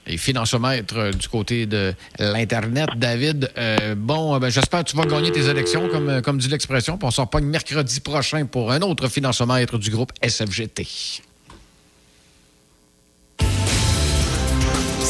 Et 0.10 0.18
financiomètre 0.18 0.98
euh, 0.98 1.12
du 1.12 1.28
côté 1.28 1.66
de 1.66 1.94
l'Internet, 2.18 2.90
David. 2.96 3.52
Euh, 3.58 3.94
bon, 3.96 4.38
ben, 4.40 4.50
j'espère 4.50 4.86
que 4.86 4.90
tu 4.90 4.96
vas 4.96 5.06
gagner 5.06 5.32
tes 5.32 5.50
élections, 5.50 5.90
comme, 5.90 6.22
comme 6.22 6.38
dit 6.38 6.48
l'expression. 6.48 6.98
On 7.04 7.12
sort 7.12 7.30
pas 7.30 7.42
mercredi 7.42 8.00
prochain 8.00 8.46
pour 8.46 8.72
un 8.72 8.82
autre 8.82 9.10
financiomètre 9.10 9.78
du 9.78 9.90
groupe 9.90 10.14
SFGT. 10.22 11.22